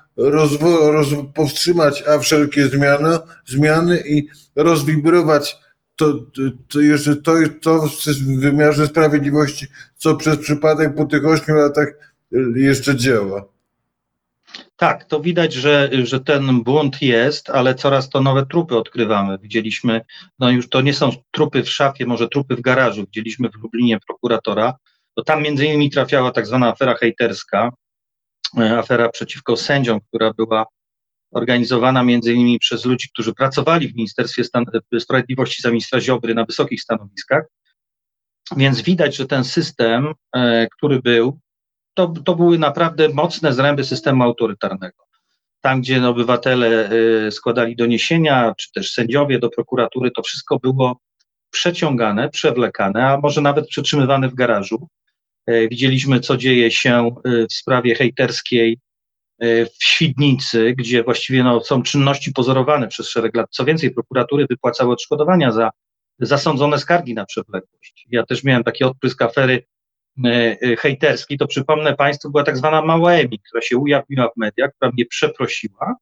[1.34, 5.56] powstrzymać a wszelkie zmiany, zmiany i rozwibrować
[6.02, 11.88] to, to jeszcze to, to w wymiarze sprawiedliwości, co przez przypadek po tych ośmiu latach
[12.54, 13.44] jeszcze działa.
[14.76, 19.38] Tak, to widać, że, że ten błąd jest, ale coraz to nowe trupy odkrywamy.
[19.38, 20.00] Widzieliśmy,
[20.38, 23.00] no już to nie są trupy w szafie, może trupy w garażu.
[23.00, 24.74] Widzieliśmy w Lublinie prokuratora.
[25.14, 27.70] To tam między innymi trafiała tak zwana afera hejterska,
[28.58, 30.66] e, afera przeciwko sędziom, która była
[31.32, 34.64] organizowana między innymi przez ludzi, którzy pracowali w Ministerstwie Stan
[34.98, 37.44] Sprawiedliwości za ministra Ziobry na wysokich stanowiskach.
[38.56, 41.38] Więc widać, że ten system, e, który był,
[41.94, 45.04] to, to były naprawdę mocne zręby systemu autorytarnego.
[45.60, 51.00] Tam, gdzie obywatele y, składali doniesienia, czy też sędziowie do prokuratury, to wszystko było
[51.50, 54.88] przeciągane, przewlekane, a może nawet przetrzymywane w garażu.
[55.50, 58.78] Y, widzieliśmy, co dzieje się w sprawie hejterskiej
[59.42, 63.46] w Świdnicy, gdzie właściwie no, są czynności pozorowane przez szereg lat.
[63.50, 65.70] Co więcej, prokuratury wypłacały odszkodowania za
[66.18, 68.06] zasądzone skargi na przewlekłość.
[68.10, 69.62] Ja też miałem taki odprysk afery
[70.24, 74.36] E, e, hejterski, to przypomnę Państwu, była tak zwana mała Emi, która się ujawniła w
[74.36, 75.96] mediach, która mnie przeprosiła,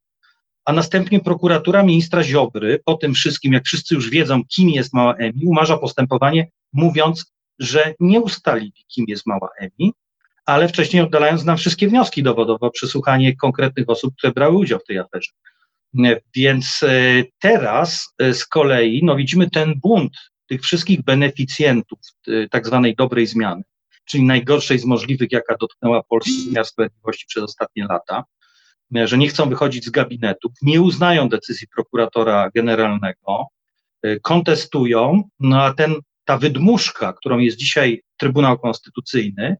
[0.65, 5.15] a następnie prokuratura ministra Ziobry, po tym wszystkim, jak wszyscy już wiedzą, kim jest mała
[5.15, 9.93] Emi, umarza postępowanie, mówiąc, że nie ustalili, kim jest mała Emi,
[10.47, 14.99] ale wcześniej oddalając nam wszystkie wnioski dowodowe przesłuchanie konkretnych osób, które brały udział w tej
[14.99, 15.31] aferze.
[16.05, 16.81] E, więc
[17.39, 20.13] teraz z kolei no, widzimy ten bunt
[20.49, 21.99] tych wszystkich beneficjentów
[22.51, 23.63] tak zwanej dobrej zmiany,
[24.05, 28.25] czyli najgorszej z możliwych, jaka dotknęła polski wymiar sprawiedliwości przez ostatnie lata,
[29.05, 33.47] że nie chcą wychodzić z gabinetów, nie uznają decyzji prokuratora generalnego,
[34.23, 39.57] kontestują, no a ten, ta wydmuszka, którą jest dzisiaj Trybunał Konstytucyjny,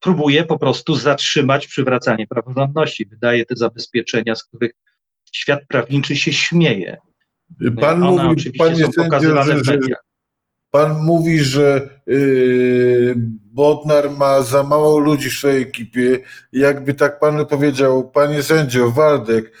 [0.00, 3.06] próbuje po prostu zatrzymać przywracanie praworządności.
[3.06, 4.72] Wydaje te zabezpieczenia, z których
[5.32, 6.96] świat prawniczy się śmieje.
[7.80, 10.04] Pan One mówi, panie są pokazywane w mediach.
[10.70, 13.14] Pan mówi, że yy,
[13.54, 16.18] Bodnar ma za mało ludzi w swojej ekipie.
[16.52, 19.52] Jakby tak pan powiedział, panie sędzio, Waldek,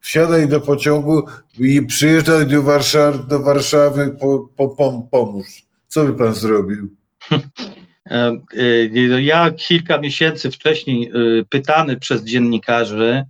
[0.00, 1.22] wsiadaj do pociągu
[1.58, 5.46] i przyjeżdżaj do Warszawy, do Warszawy po, po, pomóż.
[5.86, 6.96] Co by pan zrobił?
[8.10, 13.24] E, e, Ja kilka miesięcy wcześniej e, pytany przez dziennikarzy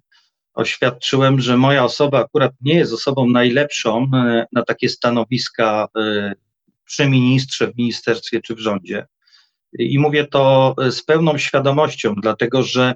[0.54, 4.10] oświadczyłem, że moja osoba akurat nie jest osobą najlepszą
[4.52, 5.88] na takie stanowiska
[6.84, 9.06] przy ministrze, w ministerstwie czy w rządzie.
[9.78, 12.94] I mówię to z pełną świadomością, dlatego że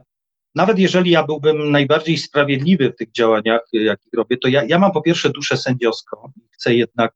[0.54, 4.92] nawet jeżeli ja byłbym najbardziej sprawiedliwy w tych działaniach, jakich robię, to ja, ja mam
[4.92, 7.12] po pierwsze duszę sędziowską i chcę jednak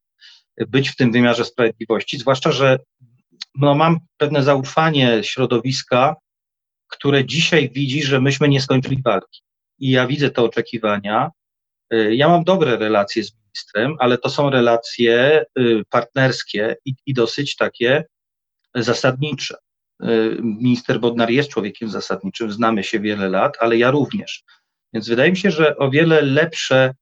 [0.69, 2.79] być w tym wymiarze sprawiedliwości, zwłaszcza, że
[3.57, 6.17] no, mam pewne zaufanie środowiska,
[6.89, 9.43] które dzisiaj widzi, że myśmy nie skończyli walki.
[9.79, 11.31] I ja widzę te oczekiwania.
[11.95, 17.15] Y, Ja mam dobre relacje z ministrem, ale to są relacje y, partnerskie i, i
[17.15, 18.05] dosyć takie
[18.75, 19.57] zasadnicze.
[20.03, 20.07] Y,
[20.43, 24.45] Minister Bodnar jest człowiekiem zasadniczym, znamy się wiele lat, ale ja również.
[24.93, 26.95] Więc wydaje mi się, że o wiele lepsze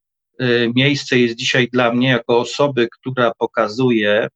[0.75, 4.29] miejsce jest dzisiaj dla mnie jako osoby, która pokazuje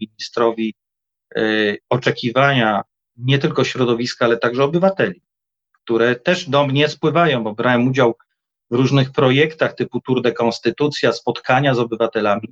[0.00, 0.74] ministrowi
[1.90, 2.82] oczekiwania
[3.16, 5.22] nie tylko środowiska, ale także obywateli,
[5.72, 8.14] które też do mnie spływają, bo brałem udział
[8.70, 12.48] w różnych projektach typu Tour de Konstytucja, spotkania z obywatelami.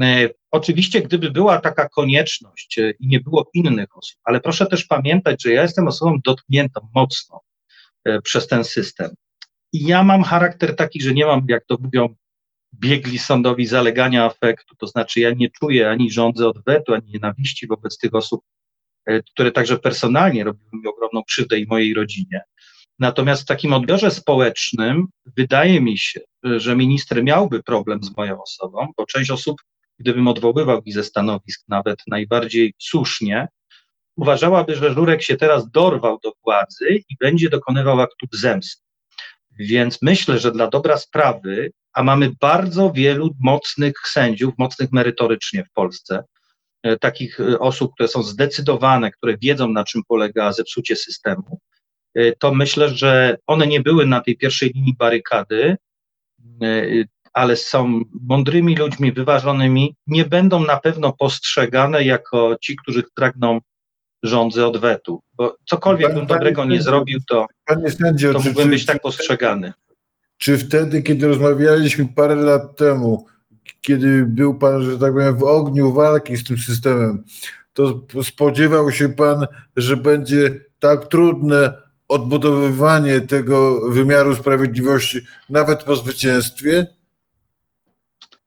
[0.00, 4.84] E, Oczywiście, gdyby była taka konieczność e, i nie było innych osób, ale proszę też
[4.84, 7.40] pamiętać, że ja jestem osobą dotkniętą mocno
[8.24, 9.10] przez ten system.
[9.72, 12.14] I ja mam charakter taki, że nie mam, jak to mówią
[12.74, 17.98] biegli sądowi, zalegania afektu, to znaczy ja nie czuję ani rządzę odwetu, ani nienawiści wobec
[17.98, 18.44] tych osób,
[19.06, 22.40] e, które także personalnie robiły mi ogromną krzywdę i mojej rodzinie.
[22.98, 25.06] Natomiast w takim odbiorze społecznym
[25.36, 29.56] wydaje mi się, że minister miałby problem z moją osobą, bo część osób,
[29.98, 33.48] gdybym odwoływał ich ze stanowisk nawet najbardziej słusznie,
[34.16, 38.82] uważałaby, że Żurek się teraz dorwał do władzy i będzie dokonywał aktów zemsty.
[39.58, 45.72] Więc myślę, że dla dobra sprawy, a mamy bardzo wielu mocnych sędziów, mocnych merytorycznie w
[45.72, 46.24] Polsce,
[46.82, 51.60] e, takich e, osób, które są zdecydowane, które wiedzą, na czym polega zepsucie systemu,
[52.14, 55.76] e, to myślę, że one nie były na tej pierwszej linii barykady,
[57.32, 63.60] ale są mądrymi ludźmi, wyważonymi, nie będą na pewno postrzegane jako ci, którzy pragną
[64.22, 65.22] rządzy odwetu.
[65.34, 67.46] Bo cokolwiek Pan- bym dobrego nie zrobił, to,
[68.32, 69.72] to mógłbym być tak postrzegany.
[70.40, 73.26] Czy wtedy, kiedy rozmawialiśmy parę lat temu,
[73.80, 77.24] kiedy był pan, że tak powiem, w ogniu walki z tym systemem,
[77.72, 81.72] to spodziewał się pan, że będzie tak trudne
[82.08, 86.86] odbudowywanie tego wymiaru sprawiedliwości nawet po zwycięstwie?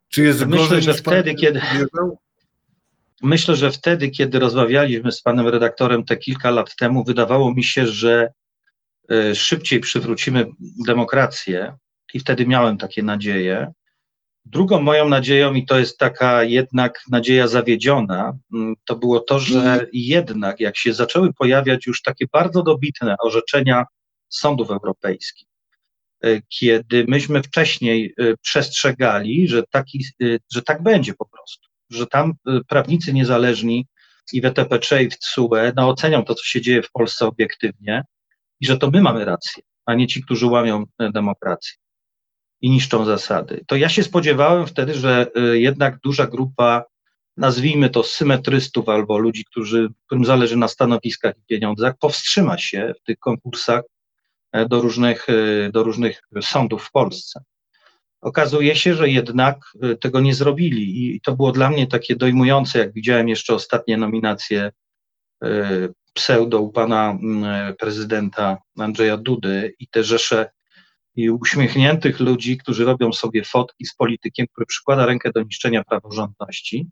[0.09, 1.61] Czy jest Myślę, gorzej że wtedy, kiedy-?
[3.21, 7.87] Myślę, że wtedy, kiedy rozmawialiśmy z panem redaktorem te kilka lat temu, wydawało mi się,
[7.87, 8.33] że
[9.11, 10.45] e, szybciej przywrócimy
[10.87, 11.77] demokrację
[12.13, 13.73] i wtedy miałem takie nadzieje.
[14.45, 19.87] Drugą moją nadzieją, i to jest taka jednak nadzieja zawiedziona, mm, to było to, że
[19.93, 23.85] jednak jak się zaczęły pojawiać już takie bardzo dobitne orzeczenia
[24.29, 25.47] sądów europejskich,
[26.23, 32.07] e, kiedy myśmy wcześniej e, przestrzegali, że, taki, e, że tak będzie po prostu, że
[32.07, 32.33] tam
[32.67, 33.87] prawnicy niezależni
[34.33, 38.03] i w ETPC i w TSUE no, ocenią to, co się dzieje w Polsce obiektywnie
[38.59, 41.82] i że to my mamy rację, a nie ci, którzy łamią demokrację
[42.63, 43.63] i niszczą zasady.
[43.67, 46.85] To ja się spodziewałem wtedy, że e, jednak duża grupa,
[47.37, 53.03] nazwijmy to symetrystów albo ludzi, którzy, którym zależy na stanowiskach i pieniądzach, powstrzyma się w
[53.03, 53.81] tych konkursach
[54.51, 57.43] e, do różnych, e, do różnych sądów w Polsce.
[58.21, 62.79] Okazuje się, że jednak e, tego nie zrobili i to było dla mnie takie dojmujące,
[62.79, 64.71] jak widziałem jeszcze ostatnie nominacje
[66.13, 70.49] pseudo u pana mm, prezydenta Andrzeja Dudy i te rzesze
[71.15, 76.87] i uśmiechniętych ludzi, którzy robią sobie fotki z politykiem, który przykłada rękę do niszczenia praworządności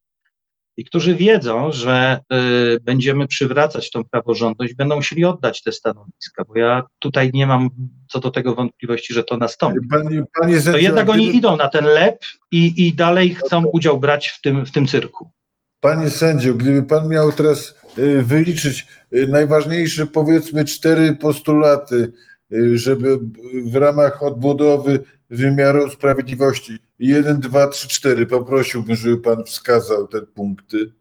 [0.77, 6.57] i którzy wiedzą, że y, będziemy przywracać tą praworządność, będą musieli oddać te stanowiska, bo
[6.57, 7.69] ja tutaj nie mam
[8.09, 9.79] co do tego wątpliwości, że to nastąpi.
[9.89, 12.19] Panie, panie To jednak oni gdyby- idą na ten lep
[12.51, 15.31] i, i dalej chcą udział brać w tym, w tym cyrku.
[15.79, 22.13] Panie sędzio, gdyby pan miał teraz y, wyliczyć y, najważniejsze, powiedzmy, cztery postulaty,
[22.73, 23.19] żeby
[23.65, 30.91] w ramach odbudowy wymiaru sprawiedliwości, jeden, dwa, trzy, cztery, poprosiłbym, żeby pan wskazał te punkty.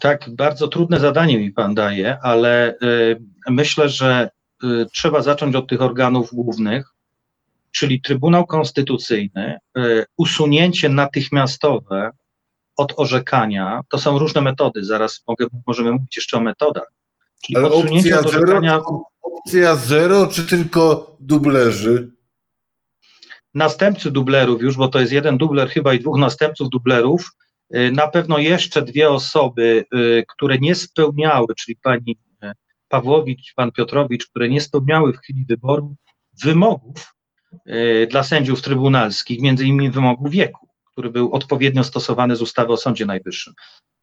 [0.00, 4.30] Tak, bardzo trudne zadanie mi pan daje, ale y, myślę, że
[4.64, 6.94] y, trzeba zacząć od tych organów głównych,
[7.70, 12.10] czyli Trybunał Konstytucyjny, y, usunięcie natychmiastowe
[12.76, 13.80] od orzekania.
[13.88, 16.92] To są różne metody, zaraz mogę, możemy mówić jeszcze o metodach.
[17.42, 18.60] Czyli Ale opcja zero.
[19.48, 22.12] Opcja zero, czy tylko dublerzy?
[23.54, 27.30] następcy dublerów już, bo to jest jeden dubler chyba i dwóch następców dublerów,
[27.76, 32.52] Y, Na pewno jeszcze dwie osoby, y, które nie spełniały, czyli pani y,
[32.88, 35.96] Pawłowicz, pan Piotrowicz, które nie spełniały w chwili wyboru
[36.44, 37.14] wymogów
[37.66, 42.76] y, dla sędziów trybunalskich, między innymi wymogu wieku, który był odpowiednio stosowany z ustawy o
[42.76, 43.54] Sądzie Najwyższym.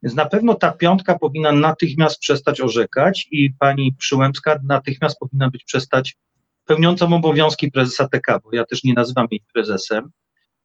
[0.02, 5.64] Więc na pewno ta piątka powinna natychmiast przestać orzekać i pani Przyłębska natychmiast powinna być
[5.64, 6.16] przestać
[6.64, 10.10] pełniącą obowiązki prezesa TK, bo ja też nie nazywam jej prezesem,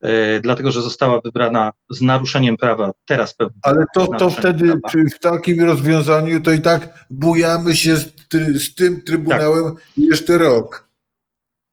[0.01, 3.59] e, dlatego że została wybrana z naruszeniem prawa, teraz pewnie.
[3.63, 4.73] Ale to, to wtedy
[5.15, 8.13] w takim rozwiązaniu to i tak bujamy się z,
[8.55, 10.91] z tym Trybunałem jeszcze rok.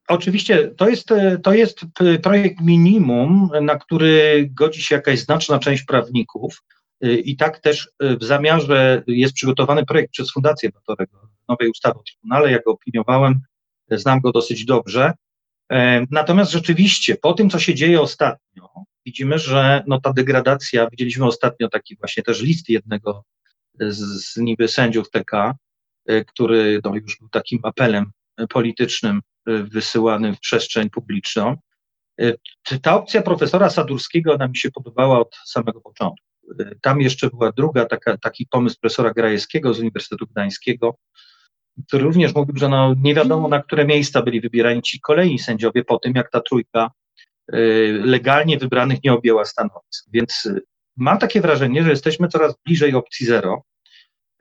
[0.08, 5.58] Oczywiście to jest, e, to jest p- projekt minimum, na który godzi się jakaś znaczna
[5.58, 6.62] część prawników.
[7.00, 11.98] E, I tak też e, w zamiarze jest przygotowany projekt przez Fundację Batorego, nowej ustawy
[11.98, 12.50] o Trybunale.
[12.50, 13.40] Ja go opiniowałem,
[13.90, 15.12] e, znam go dosyć dobrze.
[16.10, 18.68] Natomiast rzeczywiście, po tym, co się dzieje ostatnio,
[19.06, 23.24] widzimy, że no, ta degradacja, widzieliśmy ostatnio taki właśnie też list jednego
[23.80, 25.54] z, z niby sędziów TK,
[26.26, 28.10] który no, już był takim apelem
[28.48, 31.56] politycznym wysyłanym w przestrzeń publiczną.
[32.82, 36.27] Ta opcja profesora Sadurskiego, ona mi się podobała od samego początku.
[36.80, 40.96] Tam jeszcze była druga, taka, taki pomysł profesora Grajewskiego z Uniwersytetu Gdańskiego,
[41.86, 45.84] który również mówił, że no nie wiadomo na które miejsca byli wybierani ci kolejni sędziowie
[45.84, 46.90] po tym, jak ta trójka
[47.54, 50.06] y, legalnie wybranych nie objęła stanowisk.
[50.12, 50.62] Więc y,
[50.96, 53.62] mam takie wrażenie, że jesteśmy coraz bliżej opcji zero,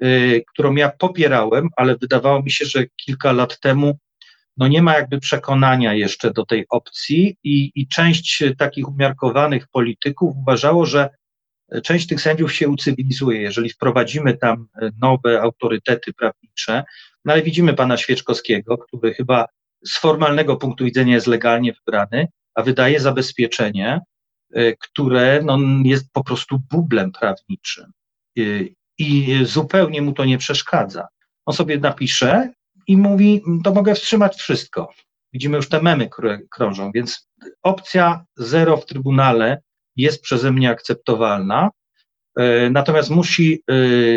[0.03, 3.97] y, którą ja popierałem, ale wydawało mi się, że kilka lat temu
[4.57, 10.35] no nie ma jakby przekonania jeszcze do tej opcji i, i część takich umiarkowanych polityków
[10.37, 11.09] uważało, że
[11.83, 16.83] część tych sędziów się ucywilizuje, jeżeli wprowadzimy tam e, nowe autorytety prawnicze,
[17.25, 19.45] no ale widzimy pana Świeczkowskiego, który chyba
[19.85, 24.01] z formalnego punktu widzenia jest legalnie wybrany, a wydaje zabezpieczenie,
[24.53, 27.91] e, które no, jest po prostu bublem prawniczym
[28.37, 28.41] E,
[28.99, 31.07] i zupełnie mu to nie przeszkadza.
[31.45, 32.53] On sobie napisze
[32.87, 34.89] i mówi, to mogę wstrzymać wszystko.
[35.33, 37.27] Widzimy już te memy, które krążą, więc
[37.63, 39.61] opcja zero w Trybunale
[39.97, 41.69] jest przeze mnie akceptowalna.
[42.37, 43.73] E, Natomiast musi e,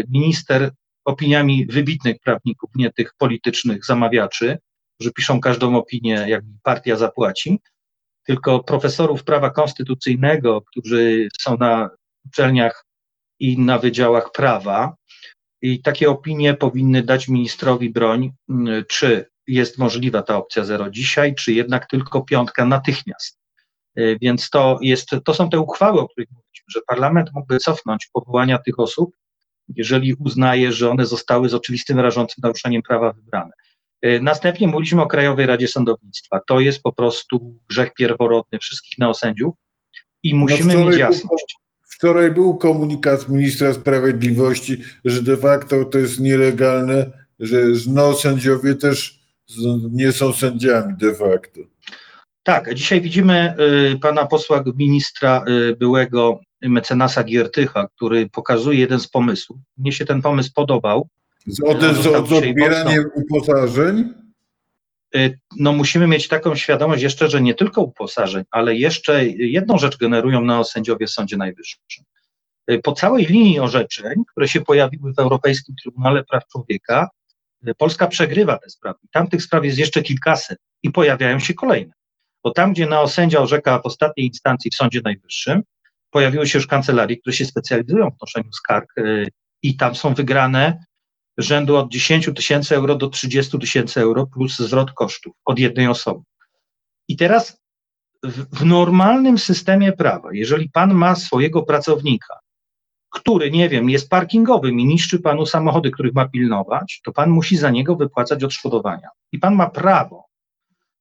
[0.09, 0.71] minister
[1.05, 4.59] opiniami wybitnych prawników, nie tych politycznych zamawiaczy,
[4.95, 7.59] którzy piszą każdą opinię, jak partia zapłaci,
[8.27, 11.91] tylko profesorów prawa konstytucyjnego, którzy są na
[12.27, 12.85] uczelniach
[13.39, 14.95] i na wydziałach prawa.
[15.63, 18.33] I takie opinie powinny dać ministrowi broń,
[18.89, 23.40] czy jest możliwa ta opcja zero dzisiaj, czy jednak tylko piątka natychmiast.
[23.99, 28.09] Y, Więc to, jest, to są te uchwały, o których mówiliśmy, że parlament mógłby cofnąć
[28.13, 29.17] powołania tych osób,
[29.77, 33.51] jeżeli uznaje, że one zostały z oczywistym, rażącym naruszeniem prawa wybrane.
[34.05, 36.41] Y, Następnie mówiliśmy o Krajowej Radzie Sądownictwa.
[36.47, 39.55] To jest po prostu grzech pierworodny wszystkich neosędziów
[40.23, 41.57] i musimy wczoraj mieć jasność.
[41.83, 49.21] Wczoraj był komunikat ministra sprawiedliwości, że de facto to jest nielegalne, że no sędziowie też
[49.91, 51.61] nie są sędziami de facto.
[52.43, 53.55] Tak, a dzisiaj widzimy
[53.95, 59.59] y, pana posła ministra y, byłego mecenasa Giertycha, który pokazuje jeden z pomysłów.
[59.79, 61.09] Mnie się ten pomysł podobał.
[61.47, 64.15] Z, ode, z, z odbieraniem uposażeń?
[65.17, 69.99] Y, No musimy mieć taką świadomość jeszcze, że nie tylko uposażeń, ale jeszcze jedną rzecz
[69.99, 72.05] generują neosędziowie w Sądzie Najwyższym.
[72.83, 77.09] Po całej linii orzeczeń, które się pojawiły w Europejskim Trybunale Praw Człowieka,
[77.79, 78.99] Polska przegrywa te sprawy.
[79.13, 81.93] Tam tych spraw jest jeszcze kilkaset i pojawiają się kolejne.
[82.45, 85.63] Bo tam, gdzie neosędzia orzeka w ostatniej instancji w Sądzie Najwyższym,
[86.11, 89.27] pojawiły się już kancelarii, które się specjalizują w wnoszeniu skarg y,
[89.63, 90.85] i tam są wygrane
[91.39, 96.21] rzędu od 10 tysięcy euro do 30 tysięcy euro plus zwrot kosztów od jednej osoby.
[97.09, 97.61] I teraz
[98.23, 102.39] w, w normalnym systemie prawa, jeżeli pan ma swojego pracownika,
[103.11, 107.57] który, nie wiem, jest parkingowym i niszczy panu samochody, których ma pilnować, to pan musi
[107.57, 109.09] za niego wypłacać odszkodowania.
[109.33, 110.30] I pan ma prawo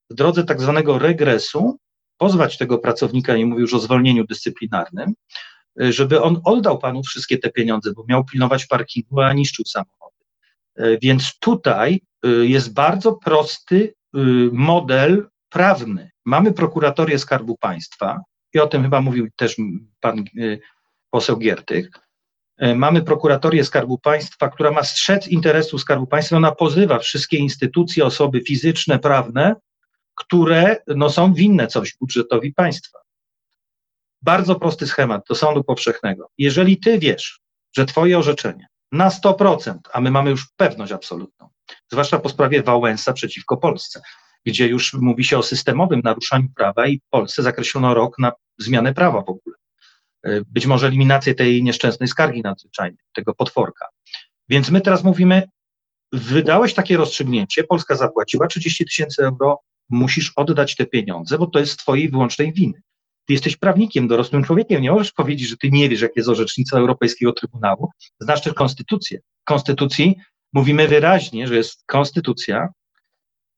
[0.09, 1.77] w drodze tak zwanego regresu
[2.17, 5.13] pozwać tego pracownika, nie mówię już o zwolnieniu dyscyplinarnym,
[5.81, 10.15] y, żeby on oddał panu wszystkie te pieniądze, bo miał pilnować parkingu, a niszczył samochody.
[10.75, 14.19] E, Więc tutaj y, jest bardzo prosty y,
[14.51, 16.11] model prawny.
[16.25, 18.21] Mamy prokuratorię Skarbu Państwa
[18.53, 19.55] i o tym chyba mówił też
[19.99, 20.59] pan y,
[21.11, 21.89] poseł Giertych.
[22.75, 26.37] Mamy prokuratorię Skarbu Państwa, która ma strzec interesu Skarbu Państwa.
[26.37, 29.55] Ona pozywa wszystkie instytucje, osoby fizyczne, prawne,
[30.19, 32.99] które no, są winne coś budżetowi państwa.
[34.21, 36.29] Bardzo prosty schemat do sądu powszechnego.
[36.37, 37.39] Jeżeli ty wiesz,
[37.75, 41.49] że twoje orzeczenie na 100%, a my mamy już pewność absolutną,
[41.91, 44.01] zwłaszcza po sprawie Wałęsa przeciwko Polsce,
[44.45, 49.21] gdzie już mówi się o systemowym naruszaniu prawa i Polsce zakreślono rok na zmianę prawa
[49.21, 49.55] w ogóle.
[50.47, 53.87] być może eliminację tej nieszczęsnej skargi nadzwyczajnej, tego potworka.
[54.49, 55.43] Więc my teraz mówimy,
[56.11, 59.59] wydałeś takie rozstrzygnięcie, Polska zapłaciła 30 tysięcy euro,
[59.89, 62.81] musisz oddać te pieniądze, bo to jest twojej wyłącznej winy.
[63.25, 66.77] Ty jesteś prawnikiem, dorosłym człowiekiem, nie możesz powiedzieć, że ty nie wiesz, jakie jest orzecznictwo
[66.77, 67.89] Europejskiego Trybunału.
[68.19, 69.19] Znasz też konstytucję.
[69.41, 70.15] W konstytucji
[70.53, 72.69] mówimy wyraźnie, że jest konstytucja,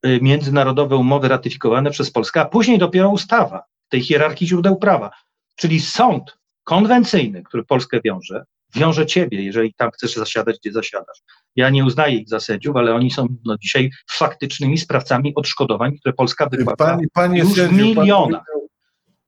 [0.06, 5.12] y, międzynarodowe umowy ratyfikowane przez Polskę, a później dopiero ustawa tej hierarchii źródeł prawa.
[5.56, 8.46] Czyli sąd konwencyjny, który Polskę wiąże,
[8.76, 11.22] wiąże ciebie, jeżeli tam chcesz zasiadać, gdzie zasiadasz.
[11.56, 16.14] Ja nie uznaję ich za sędziów, ale oni są no, dzisiaj faktycznymi sprawcami odszkodowań, które
[16.14, 18.30] Polska wypłaca Panie, panie już w sędzio, pan powiedział,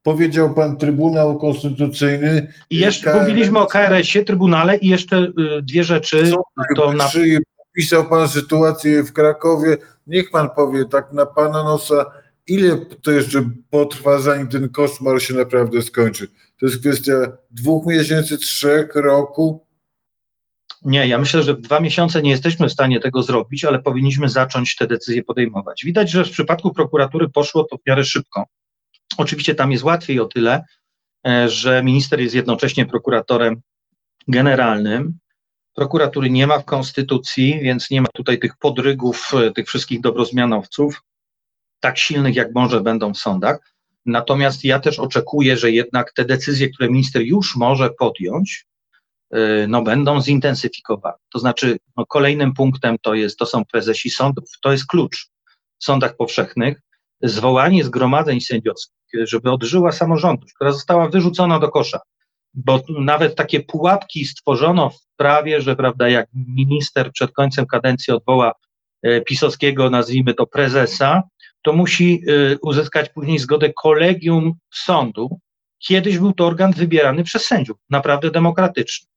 [0.03, 2.53] powiedział pan Trybunał Konstytucyjny.
[2.69, 6.31] I jeszcze KRS mówiliśmy o KRS-ie, Trybunale i jeszcze y, dwie rzeczy.
[6.31, 6.43] Co
[6.75, 7.37] To na, Czy
[7.71, 9.77] opisał pan sytuację w Krakowie?
[10.07, 12.05] Niech pan powie tak na pana nosa,
[12.47, 16.27] ile to jeszcze potrwa, zanim ten koszmar się naprawdę skończy?
[16.63, 17.13] To jest kwestia
[17.51, 19.67] dwóch miesięcy, trzech, roku?
[20.85, 24.29] nie, ja myślę, że w dwa miesiące nie jesteśmy w stanie tego zrobić, ale powinniśmy
[24.29, 25.85] zacząć te decyzje podejmować.
[25.85, 28.45] Widać, że w przypadku prokuratury poszło to w miarę szybko.
[29.17, 30.63] Oczywiście tam jest łatwiej o tyle,
[31.27, 33.61] e, że minister jest jednocześnie prokuratorem
[34.27, 35.17] generalnym.
[35.75, 41.01] Prokuratury nie ma w konstytucji, więc nie ma tutaj tych podrygów, e, tych wszystkich dobrozmianowców,
[41.79, 43.72] tak silnych jak może będą w sądach.
[44.05, 48.65] Natomiast ja też oczekuję, że jednak te decyzje, które minister już może podjąć,
[49.35, 51.17] y, no, będą zintensyfikowane.
[51.33, 54.43] To znaczy, no, kolejnym punktem to, jest, to są prezesi sądów.
[54.61, 55.29] To jest klucz
[55.79, 56.81] w sądach powszechnych.
[57.21, 61.99] Zwołanie zgromadzeń sędziowskich, żeby odżyła samorządność, która została wyrzucona do kosza.
[62.53, 68.53] Bo nawet takie pułapki stworzono w prawie, że prawda, jak minister przed końcem kadencji odwoła
[69.03, 71.23] e, pisowskiego, nazwijmy to prezesa,
[71.63, 75.39] to musi y, uzyskać później zgodę kolegium sądu.
[75.79, 79.09] Kiedyś był to organ wybierany przez sędziów, naprawdę demokratyczny.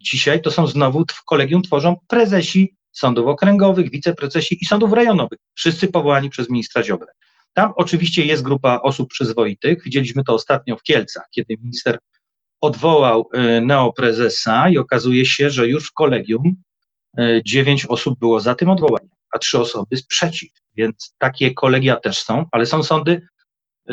[0.00, 5.88] Dzisiaj to są znowu w kolegium tworzą prezesi sądów okręgowych, wiceprezesi i sądów rejonowych, wszyscy
[5.88, 7.12] powołani przez ministra Ziobrę.
[7.52, 9.82] Tam oczywiście jest grupa osób przyzwoitych.
[9.84, 11.98] Widzieliśmy to ostatnio w Kielcach, kiedy minister
[12.60, 16.56] odwołał y, neoprezesa i okazuje się, że już w kolegium
[17.18, 20.65] y, dziewięć osób było za tym odwołaniem, a trzy osoby sprzeciw.
[20.76, 23.22] Więc takie kolegia też są, ale są sądy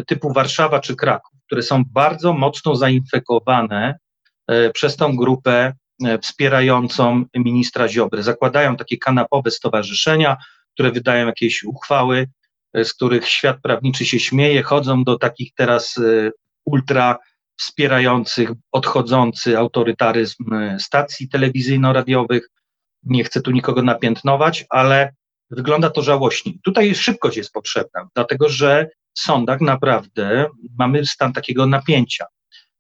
[0.08, 4.00] typu Warszawa czy Kraków, które są bardzo mocno zainfekowane
[4.48, 5.74] e, przez tą grupę
[6.06, 8.24] e, wspierającą ministra Ziobry.
[8.24, 10.38] Zakładają takie kanapowe stowarzyszenia,
[10.74, 12.28] które wydają jakieś uchwały,
[12.74, 16.00] e, z których świat prawniczy się śmieje, chodzą do takich teraz
[16.66, 17.18] ultra
[17.60, 20.46] wspierających, odchodzący autorytaryzm
[20.80, 22.50] stacji telewizyjno-radiowych.
[23.04, 25.14] Nie chcę tu nikogo napiętnować, ale
[25.52, 26.54] wygląda to żałośnie.
[26.64, 30.46] Tutaj szybkość jest potrzebna, dlatego że w sądach naprawdę
[30.80, 32.26] mamy stan takiego napięcia.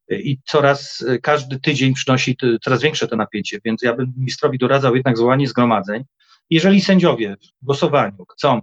[0.09, 5.17] I coraz, każdy tydzień przynosi coraz większe to napięcie, więc ja bym ministrowi doradzał jednak
[5.17, 6.03] zwołanie zgromadzeń.
[6.49, 8.61] Jeżeli sędziowie w głosowaniu chcą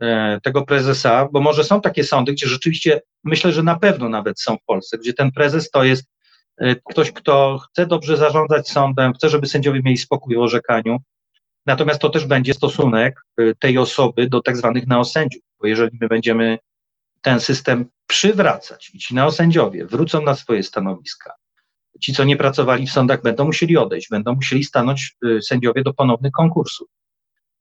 [0.00, 4.40] e, tego prezesa, bo może są takie sądy, gdzie rzeczywiście, myślę, że na pewno nawet
[4.40, 6.06] są w Polsce, gdzie ten prezes to jest
[6.58, 10.98] e, ktoś, kto chce dobrze zarządzać sądem, chce, żeby sędziowie mieli spokój w orzekaniu,
[11.66, 16.08] Natomiast to też będzie stosunek y, tej osoby do tak zwanych neosędziów, bo jeżeli my
[16.08, 16.58] będziemy
[17.22, 21.32] ten system przywracać i ci neosędziowie wrócą na swoje stanowiska,
[22.00, 25.94] ci, co nie pracowali w sądach, będą musieli odejść, będą musieli stanąć y, sędziowie do
[25.94, 26.88] ponownych konkursów.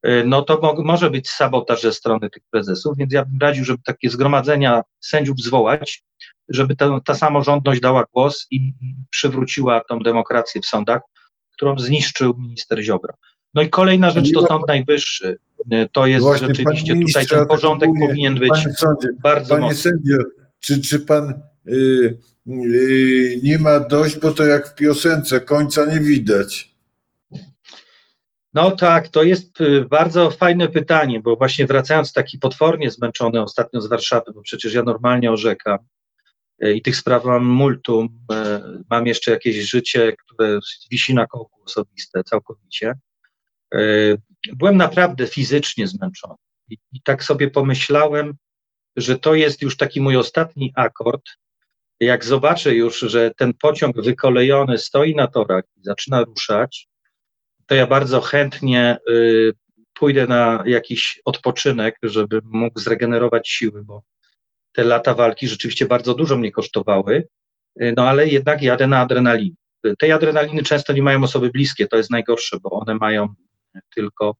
[0.07, 3.65] Y, no to mo może być sabotaż ze strony tych prezesów, więc ja bym radził,
[3.65, 6.03] żeby takie zgromadzenia sędziów zwołać,
[6.49, 8.73] żeby ta, ta samorządność dała głos i
[9.09, 11.01] przywróciła tą demokrację w sądach,
[11.51, 13.13] którą zniszczył minister Ziobro.
[13.55, 15.37] No i kolejna rzecz to Sąd Najwyższy.
[15.91, 19.81] To jest Właśnie, rzeczywiście tutaj ten porządek ogólnie, powinien być Panie sądzie, bardzo panie mocny.
[19.91, 20.17] sędzio,
[20.59, 25.99] czy, czy pan y, y, nie ma dość, bo to jak w piosence, końca nie
[25.99, 26.75] widać.
[28.53, 33.81] No tak, to jest y, bardzo fajne pytanie, bo właśnie wracając taki potwornie zmęczony ostatnio
[33.81, 35.77] z Warszawy, bo przecież ja normalnie orzekam
[36.63, 38.35] y, i tych spraw mam multum, y,
[38.89, 40.59] mam jeszcze jakieś życie, które
[40.91, 42.93] wisi na kołku osobiste całkowicie.
[43.75, 44.17] Y,
[44.53, 46.35] Byłem naprawdę fizycznie zmęczony
[46.69, 48.33] i, i tak sobie pomyślałem,
[48.95, 51.23] że to jest już taki mój ostatni akord.
[51.99, 56.87] Jak zobaczę już, że ten pociąg wykolejony stoi na torach i zaczyna ruszać,
[57.65, 59.53] to ja bardzo chętnie y,
[59.93, 64.03] pójdę na jakiś odpoczynek, żeby mógł zregenerować siły, bo
[64.73, 67.27] te lata walki rzeczywiście bardzo dużo mnie kosztowały,
[67.81, 69.55] y, no ale jednak jadę na adrenalinie.
[69.99, 73.35] Tej adrenaliny często nie mają osoby bliskie, to jest najgorsze, bo one mają
[73.95, 74.35] tylko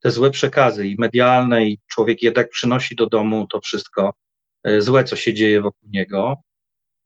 [0.00, 4.14] te złe przekazy i medialne, i człowiek jednak przynosi do domu to wszystko
[4.64, 6.36] e, złe, co się dzieje wokół niego.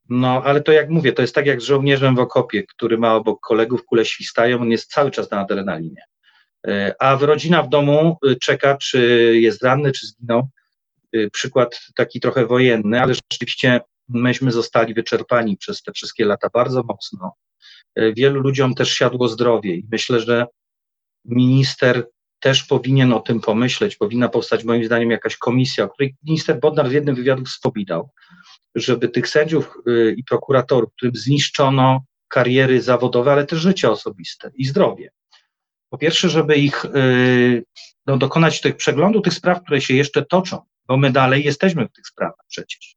[0.08, 3.14] No, ale to jak mówię, to jest tak jak z żołnierzem w okopie, który ma
[3.14, 6.02] obok kolegów, kule świstają, on jest cały czas na adrenalinie.
[6.66, 10.48] E, a rodzina w domu y, czeka, czy jest ranny, czy zginął.
[11.32, 17.32] Przykład taki trochę wojenny, ale rzeczywiście myśmy zostali wyczerpani przez te wszystkie lata bardzo mocno.
[17.94, 20.46] E, wielu ludziom też siadło zdrowie i myślę, że
[21.24, 22.06] minister
[22.44, 23.96] też powinien o tym pomyśleć.
[23.96, 28.10] Powinna powstać moim zdaniem jakaś komisja, o której minister Bodnar w jednym wywiadu wspominał,
[28.74, 34.64] żeby tych sędziów y, i prokuratorów, którym zniszczono kariery zawodowe, ale też życie osobiste i
[34.64, 35.10] zdrowie.
[35.90, 37.64] Po pierwsze, żeby ich y,
[38.06, 41.92] no, dokonać tych przeglądu tych spraw, które się jeszcze toczą, bo my dalej jesteśmy w
[41.92, 42.96] tych sprawach przecież.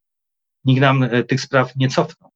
[0.66, 2.32] Nikt nam y, tych spraw nie cofnął.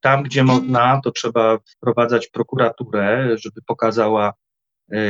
[0.00, 4.32] Tam, gdzie można, to trzeba wprowadzać prokuraturę, żeby pokazała,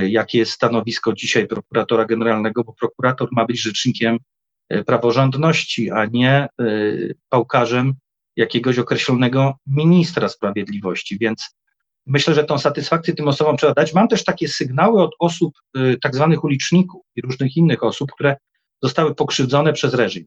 [0.08, 4.18] jakie jest stanowisko dzisiaj prokuratora generalnego, bo prokurator ma być rzecznikiem
[4.72, 6.48] E, praworządności, a nie e,
[7.28, 7.94] pałkarzem
[8.36, 11.18] jakiegoś określonego ministra sprawiedliwości.
[11.18, 11.56] Więc
[12.06, 13.94] myślę, że tą satysfakcję tym osobom trzeba dać.
[13.94, 18.36] Mam też takie sygnały od osób, e, tak zwanych uliczników i różnych innych osób, które
[18.82, 20.24] zostały pokrzywdzone przez reżim.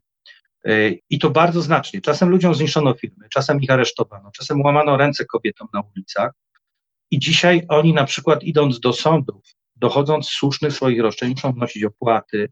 [1.10, 2.00] I to bardzo znacznie.
[2.00, 6.32] Czasem ludziom zniszczono firmy, czasem ich aresztowano, czasem łamano ręce kobietom na ulicach.
[7.10, 9.42] I dzisiaj oni na przykład idąc do sądów,
[9.76, 12.48] dochodząc słusznych swoich roszczeń, muszą wnosić opłaty,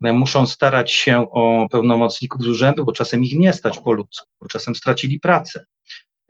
[0.00, 4.48] muszą starać się o pełnomocników z urzędu, bo czasem ich nie stać po ludzku, bo
[4.48, 5.64] czasem stracili pracę.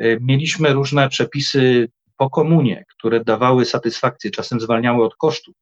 [0.02, 5.54] Y, mieliśmy różne przepisy po komunie, które dawały satysfakcję, czasem zwalniały od kosztów,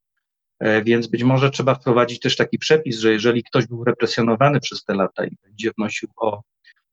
[0.64, 4.84] y, więc być może trzeba wprowadzić też taki przepis, że jeżeli ktoś był represjonowany przez
[4.84, 6.42] te lata i będzie wnosił o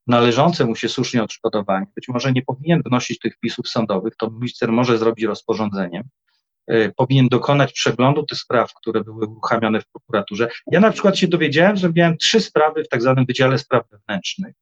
[0.06, 4.72] należące mu się słusznie odszkodowanie, być może nie powinien wnosić tych wpisów sądowych, to minister
[4.72, 6.02] może zrobić rozporządzeniem,
[6.66, 10.48] E, powinien dokonać przeglądu tych spraw, które były uruchamiane w prokuraturze.
[10.66, 14.54] Ja na przykład się dowiedziałem, że miałem trzy sprawy w tak zwanym Wydziale Spraw Wewnętrznych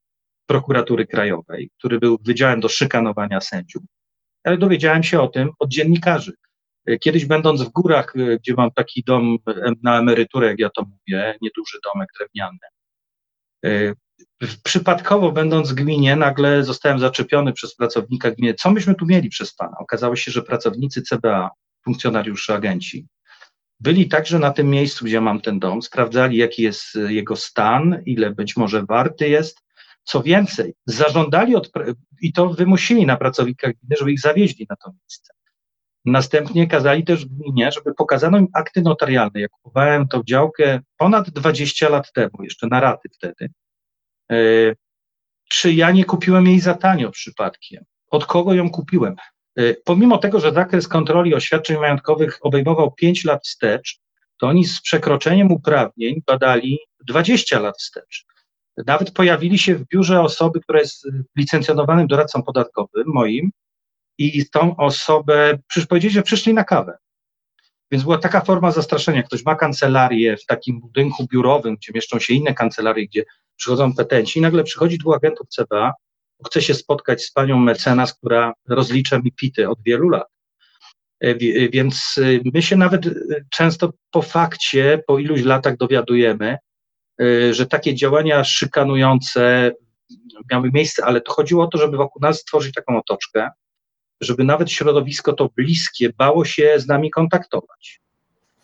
[0.45, 3.83] prokuratury krajowej, który był wydziałem do szykanowania sędziów,
[4.43, 6.33] ale dowiedziałem się o tym od dziennikarzy.
[6.85, 9.37] E, kiedyś będąc w górach, e, gdzie mam taki dom
[9.83, 12.57] na emeryturę, jak ja to mówię, nieduży domek drewniany,
[14.63, 18.53] przypadkowo będąc w gminie, nagle zostałem zaczepiony przez pracownika gminy.
[18.53, 19.77] Co myśmy tu mieli przez pana?
[19.79, 21.49] Okazało się, że pracownicy CBA
[21.85, 23.07] funkcjonariusze, agenci.
[23.79, 28.01] Byli także na tym miejscu, gdzie mam ten dom, sprawdzali, jaki jest e, jego stan,
[28.05, 29.61] ile być może warty jest.
[30.03, 31.71] Co więcej, zażądali od,
[32.21, 35.33] i to wymusili na pracownikach gminy, żeby ich zawieźli na to miejsce.
[36.05, 39.41] Następnie kazali też gminie, żeby pokazano im akty notarialne.
[39.41, 43.49] Ja kupowałem tą działkę ponad 20 lat temu, jeszcze na raty wtedy.
[44.31, 44.75] Yy,
[45.49, 47.83] czy ja nie kupiłem jej za tanio przypadkiem?
[48.09, 49.15] Od kogo ją kupiłem?
[49.59, 53.99] Y, pomimo tego, że zakres kontroli oświadczeń majątkowych obejmował 5 lat wstecz,
[54.37, 58.25] to oni z przekroczeniem uprawnień badali 20 lat wstecz.
[58.85, 61.07] Nawet pojawili się w biurze osoby, która jest
[61.37, 63.51] licencjonowanym doradcą podatkowym, moim,
[64.17, 66.97] i tą osobę, przecież powiedzieli, że przyszli na kawę.
[67.91, 69.23] Więc była taka forma zastraszenia.
[69.23, 73.23] Ktoś ma kancelarię w takim budynku biurowym, gdzie mieszczą się inne kancelarie, gdzie
[73.61, 75.93] przychodzą petenci, i nagle przychodzi dwóch agentów CBA
[76.47, 80.27] chcę się spotkać z panią mecenas, która rozlicza mi pity od wielu lat.
[81.23, 81.35] E, e,
[81.69, 83.01] więc e, my się nawet
[83.49, 86.57] często po fakcie, po iluś latach dowiadujemy,
[87.51, 89.71] że takie działania szykanujące
[90.51, 93.49] miały miejsce, ale to chodziło o to, żeby wokół nas stworzyć taką otoczkę,
[94.21, 98.01] żeby nawet środowisko to bliskie bało się z nami kontaktować.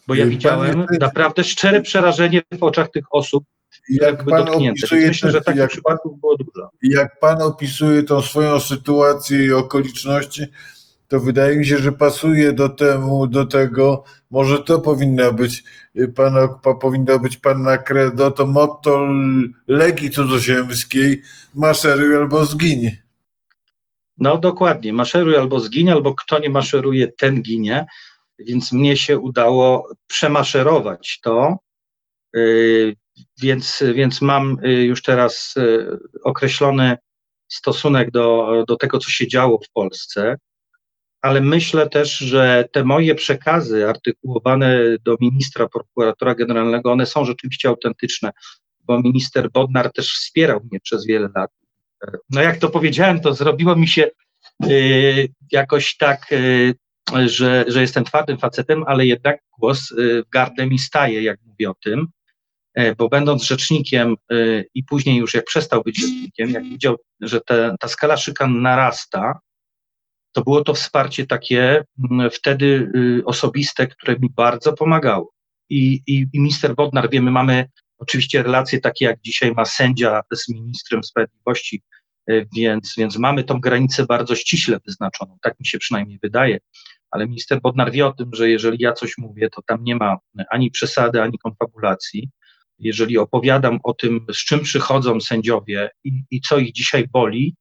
[0.07, 3.43] Bo ja widziałem naprawdę szczere przerażenie w oczach tych osób,
[3.89, 6.69] jak pan opisuje, myślę, że takich jak, przypadków było dużo.
[6.83, 10.45] Jak pan opisuje tą swoją sytuację i okoliczności,
[11.07, 15.63] to wydaje mi się, że pasuje do temu, do tego, może to powinna być
[16.15, 16.47] pana,
[16.81, 19.07] powinno być pana credo, to motto
[19.67, 21.21] Legii Cudzoziemskiej,
[21.55, 22.91] maszeruj albo zgiń.
[24.17, 27.85] No dokładnie, maszeruj albo zgiń, albo kto nie maszeruje, ten ginie,
[28.39, 31.57] więc mnie się udało przemaszerować to,
[32.35, 32.95] y,
[33.41, 35.87] więc, więc mam y, już teraz y,
[36.23, 36.97] określony
[37.47, 40.37] stosunek do, do tego, co się działo w Polsce,
[41.21, 47.69] ale myślę też, że te moje przekazy artykułowane do ministra, prokuratora generalnego, one są rzeczywiście
[47.69, 48.31] autentyczne,
[48.79, 51.51] bo minister Bodnar też wspierał mnie przez wiele lat.
[52.29, 54.09] No jak to powiedziałem, to zrobiło mi się
[54.65, 56.75] y, jakoś tak, y,
[57.25, 61.69] że, że jestem twardym facetem, ale jednak głos y, w gardle mi staje, jak mówię
[61.69, 62.07] o tym.
[62.77, 64.35] E, bo będąc rzecznikiem e,
[64.73, 69.39] i później już jak przestał być rzecznikiem, jak widział, że te, ta skala szykan narasta,
[70.31, 71.83] to było to wsparcie takie
[72.31, 75.33] wtedy y, osobiste, które mi bardzo pomagało.
[75.69, 80.49] I, i, i minister Bodnar, wiemy, mamy oczywiście relacje takie, jak dzisiaj ma sędzia z
[80.49, 81.81] ministrem sprawiedliwości
[82.29, 86.57] y, więc, więc mamy tą granicę bardzo ściśle wyznaczoną, tak mi się przynajmniej wydaje,
[87.11, 90.17] ale minister Bodnar wie o tym, że jeżeli ja coś mówię, to tam nie ma
[90.49, 92.29] ani przesady, ani konfabulacji.
[92.79, 97.55] Jeżeli opowiadam o tym, z czym przychodzą sędziowie i, i co ich dzisiaj boli,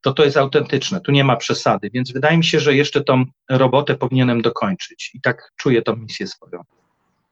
[0.00, 3.24] to to jest autentyczne, tu nie ma przesady, więc wydaje mi się, że jeszcze tą
[3.50, 6.62] robotę powinienem dokończyć i tak czuję tą misję swoją.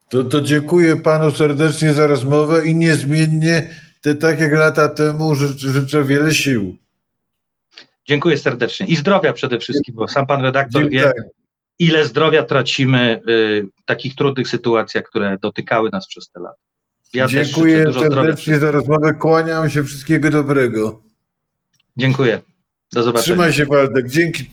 [0.08, 3.70] To, to dziękuję panu serdecznie za rozmowę i niezmiennie,
[4.00, 6.76] te, tak jak lata temu, życzę, życzę wiele sił.
[8.08, 11.14] Dziękuję serdecznie i zdrowia przede wszystkim, bo sam pan redaktor wie, Tak,
[11.78, 16.65] ile zdrowia tracimy w takich trudnych sytuacjach, które dotykały nas przez te lata.
[17.14, 21.02] Ja dziękuję serdecznie za rozmowę, kłaniam się, wszystkiego dobrego.
[21.96, 22.40] Dziękuję.
[22.92, 23.22] Do zobaczenia.
[23.22, 24.50] Trzymaj się Waldek, dzięki.